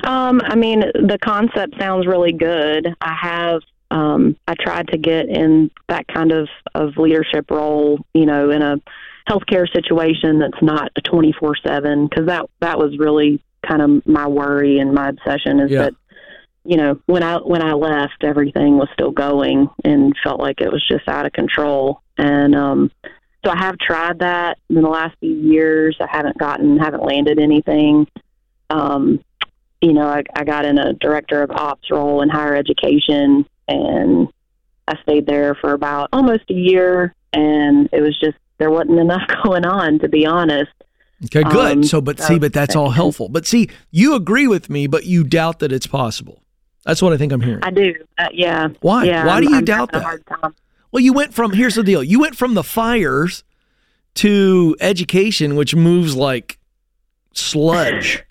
Um, 0.05 0.41
I 0.45 0.55
mean, 0.55 0.81
the 0.81 1.19
concept 1.21 1.75
sounds 1.81 2.07
really 2.07 2.33
good. 2.33 2.95
I 3.01 3.15
have 3.21 3.61
um, 3.91 4.37
I 4.47 4.55
tried 4.55 4.89
to 4.89 4.99
get 4.99 5.29
in 5.29 5.71
that 5.89 6.07
kind 6.07 6.31
of, 6.31 6.49
of 6.75 6.97
leadership 6.97 7.51
role, 7.51 7.99
you 8.15 8.27
know, 8.27 8.51
in 8.51 8.63
a 8.63 8.77
healthcare 9.29 9.67
situation 9.73 10.39
that's 10.39 10.63
not 10.63 10.93
a 10.97 11.01
24 11.01 11.57
7, 11.65 12.07
because 12.07 12.27
that, 12.27 12.47
that 12.61 12.79
was 12.79 12.97
really 12.99 13.43
kind 13.67 13.83
of 13.83 14.07
my 14.07 14.27
worry 14.27 14.79
and 14.79 14.95
my 14.95 15.09
obsession 15.09 15.61
is 15.61 15.71
yeah. 15.71 15.83
that, 15.83 15.95
you 16.65 16.77
know, 16.77 17.01
when 17.07 17.23
I, 17.23 17.37
when 17.37 17.63
I 17.63 17.73
left, 17.73 18.23
everything 18.23 18.79
was 18.79 18.89
still 18.93 19.11
going 19.11 19.69
and 19.85 20.15
felt 20.23 20.41
like 20.41 20.61
it 20.61 20.73
was 20.73 20.87
just 20.87 21.09
out 21.09 21.27
of 21.27 21.33
control. 21.33 22.01
And 22.17 22.55
um, 22.55 22.91
so 23.45 23.51
I 23.51 23.59
have 23.59 23.79
tried 23.79 24.21
that 24.21 24.59
in 24.71 24.83
the 24.83 24.89
last 24.89 25.17
few 25.21 25.35
years. 25.35 25.97
I 26.01 26.07
haven't 26.11 26.39
gotten, 26.39 26.79
haven't 26.79 27.05
landed 27.05 27.39
anything. 27.39 28.07
Um, 28.71 29.23
you 29.81 29.93
know, 29.93 30.07
I, 30.07 30.23
I 30.35 30.45
got 30.45 30.65
in 30.65 30.79
a 30.79 30.95
director 30.95 31.43
of 31.43 31.51
ops 31.51 31.91
role 31.91 32.23
in 32.23 32.31
higher 32.31 32.55
education, 32.57 33.45
and 33.69 34.29
I 34.89 34.97
stayed 35.03 35.27
there 35.27 35.55
for 35.55 35.73
about 35.73 36.09
almost 36.13 36.45
a 36.51 36.55
year, 36.55 37.15
and 37.33 37.89
it 37.93 38.01
was 38.01 38.19
just 38.19 38.39
there 38.59 38.71
wasn't 38.71 38.99
enough 38.99 39.23
going 39.45 39.67
on, 39.67 39.99
to 39.99 40.09
be 40.09 40.25
honest. 40.25 40.73
Okay, 41.27 41.43
good. 41.43 41.73
Um, 41.73 41.85
so, 41.85 42.01
but 42.01 42.21
see, 42.21 42.39
but 42.39 42.53
that's 42.53 42.75
all 42.77 42.91
helpful. 42.91 43.29
But 43.29 43.47
see, 43.47 43.69
you 43.91 44.15
agree 44.15 44.47
with 44.47 44.69
me, 44.69 44.87
but 44.87 45.05
you 45.05 45.25
doubt 45.25 45.61
that 45.61 45.73
it's 45.73 45.87
possible. 45.87 46.43
That's 46.85 47.01
what 47.01 47.13
I 47.13 47.17
think 47.17 47.33
I'm 47.33 47.41
hearing. 47.41 47.63
I 47.63 47.71
do. 47.71 47.95
Uh, 48.19 48.29
yeah. 48.33 48.69
Why? 48.81 49.05
Yeah, 49.05 49.27
Why 49.27 49.41
do 49.41 49.49
you 49.49 49.57
I'm 49.57 49.65
doubt 49.65 49.93
that? 49.93 50.21
Well, 50.95 51.03
you 51.03 51.13
went 51.13 51.35
from 51.35 51.51
here's 51.51 51.75
the 51.75 51.83
deal. 51.83 52.05
You 52.05 52.21
went 52.21 52.37
from 52.37 52.55
the 52.55 52.63
fires 52.63 53.43
to 54.15 54.77
education, 54.79 55.57
which 55.57 55.75
moves 55.75 56.15
like 56.15 56.61
sludge. 57.33 58.23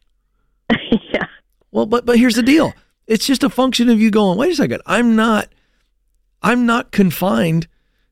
yeah. 0.72 1.26
Well, 1.72 1.86
but 1.86 2.06
but 2.06 2.18
here's 2.18 2.36
the 2.36 2.42
deal. 2.42 2.74
It's 3.06 3.28
just 3.28 3.44
a 3.44 3.50
function 3.50 3.90
of 3.90 4.00
you 4.00 4.10
going, 4.10 4.38
wait 4.38 4.54
a 4.54 4.56
second, 4.56 4.82
I'm 4.86 5.14
not 5.14 5.50
I'm 6.42 6.66
not 6.66 6.94
confined 6.94 7.68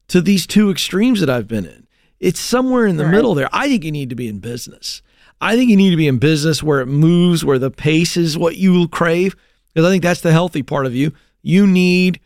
to 0.10 0.20
these 0.20 0.46
two 0.46 0.70
extremes 0.70 1.22
that 1.22 1.30
I've 1.30 1.48
been 1.48 1.66
in. 1.66 1.88
It's 2.20 2.42
somewhere 2.42 2.86
in 2.86 2.98
the 2.98 3.06
right. 3.06 3.12
middle 3.12 3.34
there. 3.34 3.48
I 3.54 3.70
think 3.70 3.86
you 3.86 3.92
need 3.94 4.10
to 4.10 4.16
be 4.16 4.28
in 4.28 4.40
business. 4.40 5.02
I 5.40 5.56
think 5.56 5.70
you 5.70 5.78
need 5.78 5.92
to 5.92 5.96
be 5.96 6.10
in 6.10 6.18
business 6.18 6.62
where 6.62 6.82
it 6.82 6.88
moves, 6.88 7.46
where 7.46 7.58
the 7.58 7.72
pace 7.72 8.18
is 8.18 8.38
what 8.38 8.58
you 8.58 8.90
crave. 8.90 9.34
Because 9.74 9.88
I 9.88 9.92
think 9.92 10.04
that's 10.04 10.20
the 10.20 10.34
healthy 10.34 10.62
part 10.62 10.86
of 10.86 10.94
you. 10.94 11.14
You 11.42 11.66
need 11.66 12.20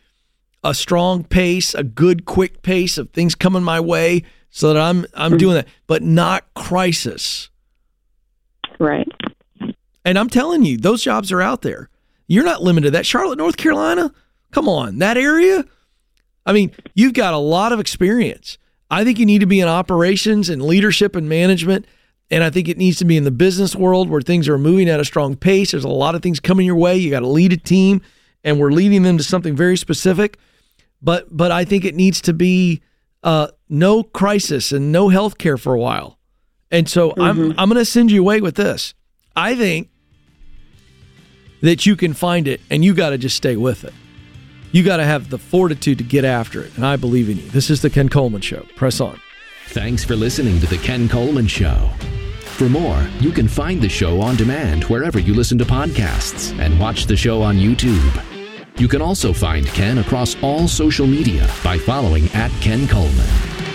a 0.64 0.74
strong 0.74 1.24
pace, 1.24 1.74
a 1.74 1.82
good 1.82 2.24
quick 2.24 2.62
pace 2.62 2.98
of 2.98 3.10
things 3.10 3.34
coming 3.34 3.62
my 3.62 3.80
way 3.80 4.22
so 4.50 4.72
that 4.72 4.80
I'm 4.80 5.06
I'm 5.14 5.32
mm-hmm. 5.32 5.38
doing 5.38 5.54
that, 5.54 5.68
but 5.86 6.02
not 6.02 6.44
crisis. 6.54 7.50
Right. 8.78 9.08
And 10.04 10.18
I'm 10.18 10.30
telling 10.30 10.64
you, 10.64 10.76
those 10.76 11.02
jobs 11.02 11.32
are 11.32 11.42
out 11.42 11.62
there. 11.62 11.88
You're 12.28 12.44
not 12.44 12.62
limited 12.62 12.88
to 12.88 12.90
that. 12.92 13.06
Charlotte, 13.06 13.38
North 13.38 13.56
Carolina, 13.56 14.12
come 14.50 14.68
on, 14.68 14.98
that 14.98 15.16
area. 15.16 15.64
I 16.44 16.52
mean, 16.52 16.72
you've 16.94 17.12
got 17.12 17.34
a 17.34 17.38
lot 17.38 17.72
of 17.72 17.80
experience. 17.80 18.56
I 18.90 19.04
think 19.04 19.18
you 19.18 19.26
need 19.26 19.40
to 19.40 19.46
be 19.46 19.60
in 19.60 19.68
operations 19.68 20.48
and 20.48 20.62
leadership 20.62 21.16
and 21.16 21.28
management. 21.28 21.86
And 22.30 22.42
I 22.42 22.50
think 22.50 22.68
it 22.68 22.78
needs 22.78 22.98
to 22.98 23.04
be 23.04 23.16
in 23.16 23.24
the 23.24 23.30
business 23.30 23.74
world 23.74 24.08
where 24.08 24.20
things 24.20 24.48
are 24.48 24.58
moving 24.58 24.88
at 24.88 25.00
a 25.00 25.04
strong 25.04 25.36
pace. 25.36 25.72
There's 25.72 25.84
a 25.84 25.88
lot 25.88 26.14
of 26.14 26.22
things 26.22 26.40
coming 26.40 26.66
your 26.66 26.76
way. 26.76 26.96
You 26.96 27.10
got 27.10 27.20
to 27.20 27.28
lead 27.28 27.52
a 27.52 27.56
team, 27.56 28.00
and 28.46 28.58
we're 28.58 28.72
leading 28.72 29.02
them 29.02 29.18
to 29.18 29.24
something 29.24 29.54
very 29.54 29.76
specific 29.76 30.38
but 31.02 31.34
but 31.34 31.50
I 31.50 31.64
think 31.64 31.84
it 31.84 31.94
needs 31.94 32.20
to 32.22 32.32
be 32.32 32.82
uh, 33.22 33.48
no 33.68 34.02
crisis 34.02 34.72
and 34.72 34.92
no 34.92 35.08
health 35.08 35.38
care 35.38 35.56
for 35.56 35.74
a 35.74 35.78
while. 35.78 36.18
And 36.70 36.88
so 36.88 37.10
mm-hmm. 37.10 37.20
I'm 37.20 37.54
I'm 37.58 37.68
going 37.68 37.78
to 37.78 37.84
send 37.84 38.10
you 38.10 38.20
away 38.20 38.40
with 38.40 38.56
this. 38.56 38.94
I 39.34 39.54
think 39.54 39.90
that 41.60 41.86
you 41.86 41.96
can 41.96 42.12
find 42.12 42.48
it, 42.48 42.60
and 42.70 42.84
you 42.84 42.94
got 42.94 43.10
to 43.10 43.18
just 43.18 43.36
stay 43.36 43.56
with 43.56 43.84
it. 43.84 43.94
You 44.72 44.82
got 44.82 44.98
to 44.98 45.04
have 45.04 45.30
the 45.30 45.38
fortitude 45.38 45.98
to 45.98 46.04
get 46.04 46.24
after 46.24 46.62
it, 46.62 46.74
and 46.76 46.84
I 46.84 46.96
believe 46.96 47.28
in 47.28 47.38
you. 47.38 47.48
This 47.50 47.70
is 47.70 47.82
the 47.82 47.90
Ken 47.90 48.08
Coleman 48.08 48.40
Show. 48.40 48.66
Press 48.76 49.00
on. 49.00 49.20
Thanks 49.68 50.04
for 50.04 50.16
listening 50.16 50.60
to 50.60 50.66
the 50.66 50.78
Ken 50.78 51.08
Coleman 51.08 51.46
Show. 51.46 51.90
For 52.42 52.68
more, 52.68 53.06
you 53.20 53.30
can 53.30 53.48
find 53.48 53.80
the 53.80 53.88
show 53.88 54.20
on 54.20 54.36
demand 54.36 54.84
wherever 54.84 55.18
you 55.18 55.34
listen 55.34 55.58
to 55.58 55.64
podcasts 55.64 56.58
and 56.58 56.78
watch 56.80 57.06
the 57.06 57.16
show 57.16 57.42
on 57.42 57.56
YouTube. 57.56 58.35
You 58.78 58.88
can 58.88 59.00
also 59.00 59.32
find 59.32 59.66
Ken 59.68 59.98
across 59.98 60.36
all 60.42 60.68
social 60.68 61.06
media 61.06 61.50
by 61.64 61.78
following 61.78 62.28
at 62.34 62.50
Ken 62.60 62.86
Coleman. 62.86 63.65